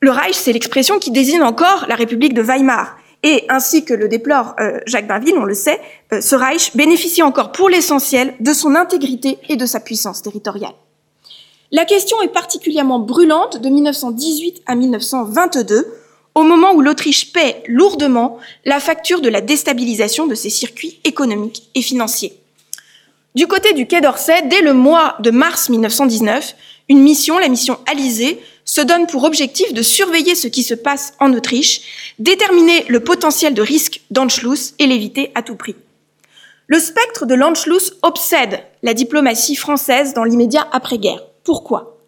Le 0.00 0.10
Reich, 0.10 0.34
c'est 0.34 0.54
l'expression 0.54 0.98
qui 0.98 1.10
désigne 1.10 1.42
encore 1.42 1.84
la 1.86 1.94
République 1.94 2.32
de 2.32 2.40
Weimar. 2.40 2.96
Et 3.22 3.44
ainsi 3.50 3.84
que 3.84 3.92
le 3.92 4.08
déplore 4.08 4.54
euh, 4.58 4.80
Jacques 4.86 5.06
Bainville, 5.06 5.36
on 5.36 5.44
le 5.44 5.52
sait, 5.52 5.78
euh, 6.14 6.22
ce 6.22 6.34
Reich 6.34 6.74
bénéficie 6.74 7.22
encore 7.22 7.52
pour 7.52 7.68
l'essentiel 7.68 8.32
de 8.40 8.54
son 8.54 8.74
intégrité 8.76 9.36
et 9.50 9.56
de 9.56 9.66
sa 9.66 9.78
puissance 9.78 10.22
territoriale. 10.22 10.72
La 11.70 11.84
question 11.84 12.20
est 12.22 12.32
particulièrement 12.32 12.98
brûlante 12.98 13.60
de 13.60 13.68
1918 13.68 14.62
à 14.64 14.74
1922, 14.74 15.86
au 16.34 16.42
moment 16.44 16.72
où 16.72 16.80
l'Autriche 16.80 17.34
paie 17.34 17.62
lourdement 17.68 18.38
la 18.64 18.80
facture 18.80 19.20
de 19.20 19.28
la 19.28 19.42
déstabilisation 19.42 20.26
de 20.26 20.34
ses 20.34 20.48
circuits 20.48 20.98
économiques 21.04 21.68
et 21.74 21.82
financiers. 21.82 22.40
Du 23.34 23.46
côté 23.46 23.74
du 23.74 23.86
Quai 23.86 24.00
d'Orsay, 24.00 24.42
dès 24.48 24.62
le 24.62 24.72
mois 24.72 25.16
de 25.20 25.30
mars 25.30 25.68
1919, 25.68 26.56
une 26.88 27.02
mission, 27.02 27.38
la 27.38 27.48
mission 27.48 27.78
Alizée, 27.86 28.40
se 28.70 28.80
donne 28.80 29.08
pour 29.08 29.24
objectif 29.24 29.74
de 29.74 29.82
surveiller 29.82 30.36
ce 30.36 30.46
qui 30.46 30.62
se 30.62 30.74
passe 30.74 31.14
en 31.18 31.34
Autriche, 31.34 32.12
déterminer 32.20 32.84
le 32.86 33.00
potentiel 33.00 33.52
de 33.52 33.62
risque 33.62 34.00
d'Anschluss 34.12 34.74
et 34.78 34.86
l'éviter 34.86 35.32
à 35.34 35.42
tout 35.42 35.56
prix. 35.56 35.74
Le 36.68 36.78
spectre 36.78 37.26
de 37.26 37.34
l'Anschluss 37.34 37.94
obsède 38.02 38.62
la 38.84 38.94
diplomatie 38.94 39.56
française 39.56 40.14
dans 40.14 40.22
l'immédiat 40.22 40.68
après-guerre. 40.70 41.24
Pourquoi? 41.42 41.98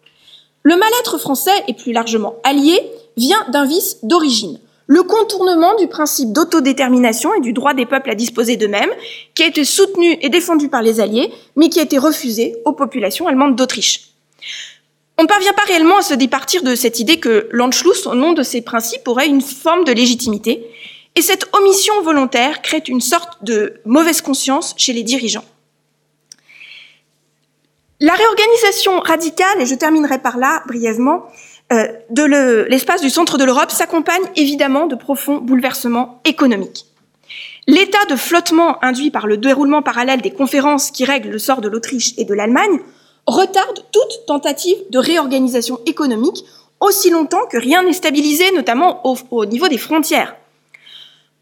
Le 0.61 0.77
mal-être 0.77 1.17
français 1.17 1.51
et 1.67 1.73
plus 1.73 1.91
largement 1.91 2.35
allié 2.45 2.79
vient 3.17 3.45
d'un 3.49 3.65
vice 3.65 3.97
d'origine. 4.01 4.57
Le 4.87 5.03
contournement 5.03 5.75
du 5.75 5.89
principe 5.89 6.31
d'autodétermination 6.31 7.33
et 7.33 7.41
du 7.41 7.51
droit 7.51 7.73
des 7.73 7.85
peuples 7.85 8.09
à 8.09 8.15
disposer 8.15 8.55
d'eux-mêmes, 8.55 8.91
qui 9.35 9.43
a 9.43 9.47
été 9.47 9.65
soutenu 9.65 10.17
et 10.21 10.29
défendu 10.29 10.69
par 10.69 10.81
les 10.81 11.01
Alliés, 11.01 11.29
mais 11.57 11.67
qui 11.67 11.81
a 11.81 11.83
été 11.83 11.97
refusé 11.97 12.55
aux 12.63 12.71
populations 12.71 13.27
allemandes 13.27 13.57
d'Autriche. 13.57 14.13
On 15.17 15.23
ne 15.23 15.27
parvient 15.27 15.53
pas 15.53 15.63
réellement 15.63 15.97
à 15.97 16.01
se 16.01 16.13
départir 16.13 16.63
de 16.63 16.75
cette 16.75 16.99
idée 16.99 17.19
que 17.19 17.47
l'Anschluss, 17.51 18.07
au 18.07 18.15
nom 18.15 18.33
de 18.33 18.43
ses 18.43 18.61
principes, 18.61 19.07
aurait 19.07 19.27
une 19.27 19.41
forme 19.41 19.83
de 19.83 19.91
légitimité, 19.91 20.65
et 21.15 21.21
cette 21.21 21.47
omission 21.53 22.01
volontaire 22.01 22.61
crée 22.61 22.83
une 22.87 23.01
sorte 23.01 23.43
de 23.43 23.79
mauvaise 23.85 24.21
conscience 24.21 24.73
chez 24.77 24.93
les 24.93 25.03
dirigeants. 25.03 25.45
La 27.99 28.13
réorganisation 28.13 28.99
radicale, 28.99 29.61
et 29.61 29.65
je 29.65 29.75
terminerai 29.75 30.19
par 30.19 30.37
là 30.37 30.63
brièvement, 30.67 31.27
euh, 31.71 31.87
de 32.09 32.65
l'espace 32.67 33.01
du 33.01 33.09
centre 33.09 33.37
de 33.37 33.43
l'Europe 33.43 33.71
s'accompagne 33.71 34.23
évidemment 34.35 34.87
de 34.87 34.95
profonds 34.95 35.37
bouleversements 35.37 36.21
économiques. 36.25 36.85
L'état 37.67 38.03
de 38.09 38.15
flottement 38.15 38.83
induit 38.83 39.11
par 39.11 39.27
le 39.27 39.37
déroulement 39.37 39.81
parallèle 39.81 40.21
des 40.21 40.31
conférences 40.31 40.91
qui 40.91 41.05
règlent 41.05 41.29
le 41.29 41.39
sort 41.39 41.61
de 41.61 41.69
l'Autriche 41.69 42.13
et 42.17 42.25
de 42.25 42.33
l'Allemagne 42.33 42.79
retarde 43.27 43.79
toute 43.91 44.25
tentative 44.27 44.77
de 44.89 44.99
réorganisation 44.99 45.79
économique 45.85 46.43
aussi 46.79 47.09
longtemps 47.09 47.45
que 47.49 47.57
rien 47.57 47.83
n'est 47.83 47.93
stabilisé, 47.93 48.51
notamment 48.51 49.05
au, 49.07 49.17
au 49.31 49.45
niveau 49.45 49.67
des 49.67 49.77
frontières. 49.77 50.35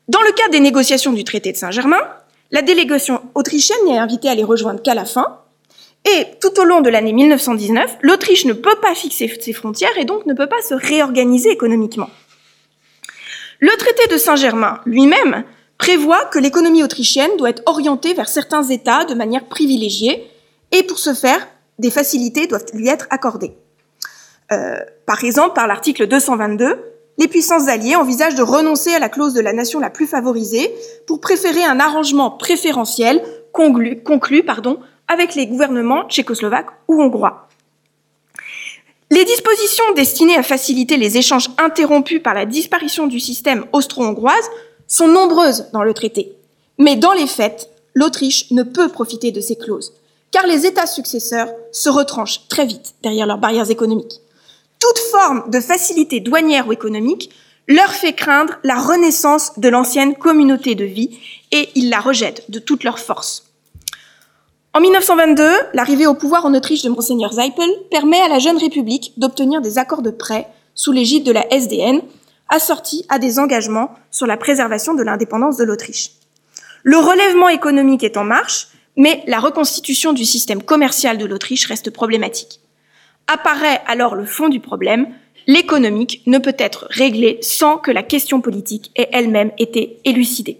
Dans 0.08 0.22
le 0.22 0.32
cadre 0.34 0.52
des 0.52 0.60
négociations 0.60 1.14
du 1.14 1.24
traité 1.24 1.52
de 1.52 1.58
Saint-Germain, 1.58 2.02
la 2.52 2.62
délégation 2.62 3.22
autrichienne 3.34 3.86
n'est 3.86 3.98
invitée 3.98 4.30
à 4.30 4.36
les 4.36 4.44
rejoindre 4.44 4.82
qu'à 4.82 4.94
la 4.94 5.06
fin, 5.06 5.40
et 6.06 6.26
tout 6.42 6.60
au 6.60 6.64
long 6.64 6.82
de 6.82 6.90
l'année 6.90 7.14
1919, 7.14 7.98
l'Autriche 8.02 8.46
ne 8.46 8.54
peut 8.54 8.76
pas 8.82 8.96
fixer 8.96 9.32
ses 9.40 9.54
frontières 9.54 9.98
et 9.98 10.06
donc 10.06 10.26
ne 10.26 10.34
peut 10.34 10.48
pas 10.48 10.62
se 10.68 10.74
réorganiser 10.74 11.52
économiquement. 11.52 12.10
Le 13.60 13.76
traité 13.78 14.08
de 14.08 14.18
Saint-Germain 14.18 14.82
lui-même 14.86 15.44
prévoit 15.78 16.26
que 16.26 16.40
l'économie 16.40 16.84
autrichienne 16.84 17.38
doit 17.38 17.52
être 17.52 17.64
orientée 17.68 18.14
vers 18.14 18.28
certains 18.28 18.64
États 18.64 19.06
de 19.06 19.14
manière 19.14 19.46
privilégiée 19.46 20.28
et 20.72 20.84
pour 20.84 20.98
ce 20.98 21.14
faire, 21.14 21.48
des 21.82 21.92
facilités 21.92 22.48
doivent 22.48 22.66
lui 22.74 22.88
être 22.88 23.08
accordées. 23.10 23.54
Euh, 24.52 24.78
par 25.06 25.24
exemple, 25.24 25.54
par 25.56 25.68
l'article 25.68 26.08
222, 26.08 26.80
les 27.18 27.28
puissances 27.28 27.68
alliées 27.68 27.96
envisagent 27.96 28.36
de 28.36 28.44
renoncer 28.44 28.94
à 28.94 29.00
la 29.00 29.10
clause 29.10 29.34
de 29.34 29.42
la 29.42 29.54
nation 29.54 29.80
la 29.80 29.90
plus 29.90 30.08
favorisée 30.08 30.74
pour 31.08 31.20
préférer 31.20 31.64
un 31.64 31.80
arrangement 31.80 32.32
préférentiel 32.32 33.22
conclu, 33.52 34.02
avec 35.08 35.36
les 35.36 35.48
gouvernements 35.48 36.08
tchécoslovaques 36.08 36.70
ou 36.88 37.02
hongrois. 37.02 37.50
Les 39.10 39.26
dispositions 39.26 39.92
destinées 39.94 40.38
à 40.38 40.44
faciliter 40.44 40.96
les 40.96 41.18
échanges 41.18 41.50
interrompus 41.58 42.24
par 42.24 42.34
la 42.34 42.46
disparition 42.46 43.08
du 43.08 43.20
système 43.20 43.66
austro-hongroise 43.74 44.50
sont 44.88 45.10
nombreuses 45.10 45.68
dans 45.74 45.84
le 45.84 45.94
traité. 45.94 46.34
Mais 46.78 46.96
dans 46.96 47.12
les 47.12 47.28
faits, 47.28 47.70
l'Autriche 47.94 48.50
ne 48.52 48.64
peut 48.64 48.88
profiter 48.88 49.32
de 49.32 49.42
ces 49.42 49.58
clauses, 49.58 49.94
car 50.32 50.48
les 50.48 50.66
États 50.66 50.88
successeurs 50.88 51.50
se 51.72 51.90
retranchent 51.90 52.48
très 52.48 52.66
vite 52.66 52.96
derrière 53.04 53.28
leurs 53.28 53.38
barrières 53.38 53.70
économiques. 53.70 54.22
Toute 54.80 55.00
forme 55.12 55.50
de 55.50 55.60
facilité 55.60 56.20
douanière 56.20 56.68
ou 56.68 56.72
économique 56.72 57.30
leur 57.68 57.92
fait 57.92 58.14
craindre 58.14 58.56
la 58.64 58.76
renaissance 58.76 59.60
de 59.60 59.70
l'ancienne 59.70 60.16
communauté 60.16 60.76
de 60.76 60.86
vie 60.86 61.20
et 61.52 61.70
ils 61.76 61.90
la 61.90 62.00
rejettent 62.00 62.50
de 62.50 62.60
toute 62.60 62.84
leur 62.84 63.00
force. 63.00 63.46
En 64.74 64.80
1922, 64.80 65.50
l'arrivée 65.74 66.08
au 66.08 66.14
pouvoir 66.14 66.46
en 66.46 66.54
Autriche 66.54 66.82
de 66.82 66.90
Monseigneur 66.90 67.34
Zeipel 67.34 67.70
permet 67.90 68.22
à 68.22 68.30
la 68.30 68.40
jeune 68.40 68.58
République 68.58 69.14
d'obtenir 69.18 69.62
des 69.62 69.78
accords 69.78 70.02
de 70.02 70.12
prêt 70.12 70.48
sous 70.76 70.94
l'égide 70.94 71.26
de 71.26 71.34
la 71.34 71.46
SDN, 71.54 72.02
assortis 72.48 73.06
à 73.10 73.20
des 73.20 73.38
engagements 73.38 73.94
sur 74.12 74.28
la 74.28 74.38
préservation 74.38 74.94
de 74.94 75.04
l'indépendance 75.04 75.58
de 75.58 75.66
l'Autriche. 75.66 76.12
Le 76.84 76.98
relèvement 76.98 77.50
économique 77.50 78.04
est 78.04 78.18
en 78.18 78.24
marche, 78.24 78.68
mais 78.96 79.24
la 79.28 79.40
reconstitution 79.40 80.14
du 80.14 80.26
système 80.26 80.64
commercial 80.64 81.18
de 81.18 81.26
l'Autriche 81.26 81.66
reste 81.66 81.92
problématique. 81.92 82.60
Apparaît 83.28 83.82
alors 83.88 84.16
le 84.16 84.26
fond 84.26 84.50
du 84.50 84.60
problème, 84.60 85.08
l'économique 85.48 86.22
ne 86.26 86.38
peut 86.38 86.56
être 86.58 86.88
réglé 86.90 87.38
sans 87.42 87.78
que 87.78 87.92
la 87.92 88.04
question 88.04 88.42
politique 88.42 88.92
ait 88.96 89.10
elle-même 89.12 89.52
été 89.58 90.00
élucidée. 90.06 90.58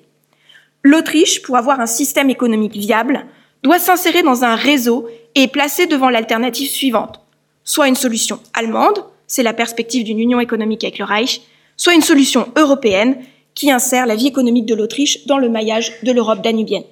L'Autriche, 0.84 1.42
pour 1.42 1.58
avoir 1.58 1.80
un 1.80 1.86
système 1.86 2.30
économique 2.30 2.76
viable, 2.76 3.26
doit 3.64 3.80
s'insérer 3.80 4.24
dans 4.24 4.44
un 4.44 4.56
réseau 4.56 5.08
et 5.36 5.44
est 5.44 5.48
placée 5.48 5.86
devant 5.86 6.10
l'alternative 6.10 6.70
suivante. 6.70 7.22
Soit 7.64 7.88
une 7.88 7.96
solution 7.96 8.40
allemande, 8.54 9.04
c'est 9.28 9.44
la 9.44 9.54
perspective 9.54 10.04
d'une 10.04 10.20
union 10.20 10.40
économique 10.40 10.84
avec 10.84 10.98
le 10.98 11.06
Reich, 11.06 11.42
soit 11.78 11.94
une 11.94 12.02
solution 12.02 12.48
européenne 12.56 13.18
qui 13.54 13.72
insère 13.72 14.06
la 14.06 14.16
vie 14.16 14.28
économique 14.28 14.66
de 14.66 14.76
l'Autriche 14.76 15.26
dans 15.28 15.38
le 15.38 15.50
maillage 15.50 15.94
de 16.04 16.12
l'Europe 16.12 16.42
danubienne. 16.42 16.84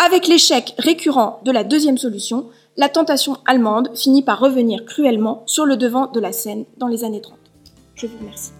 Avec 0.00 0.28
l'échec 0.28 0.74
récurrent 0.78 1.40
de 1.44 1.50
la 1.50 1.64
deuxième 1.64 1.98
solution, 1.98 2.46
la 2.76 2.88
tentation 2.88 3.36
allemande 3.46 3.90
finit 3.96 4.22
par 4.22 4.38
revenir 4.38 4.84
cruellement 4.84 5.42
sur 5.46 5.66
le 5.66 5.76
devant 5.76 6.06
de 6.06 6.20
la 6.20 6.30
scène 6.30 6.66
dans 6.76 6.86
les 6.86 7.02
années 7.02 7.20
30. 7.20 7.36
Je 7.96 8.06
vous 8.06 8.18
remercie. 8.18 8.52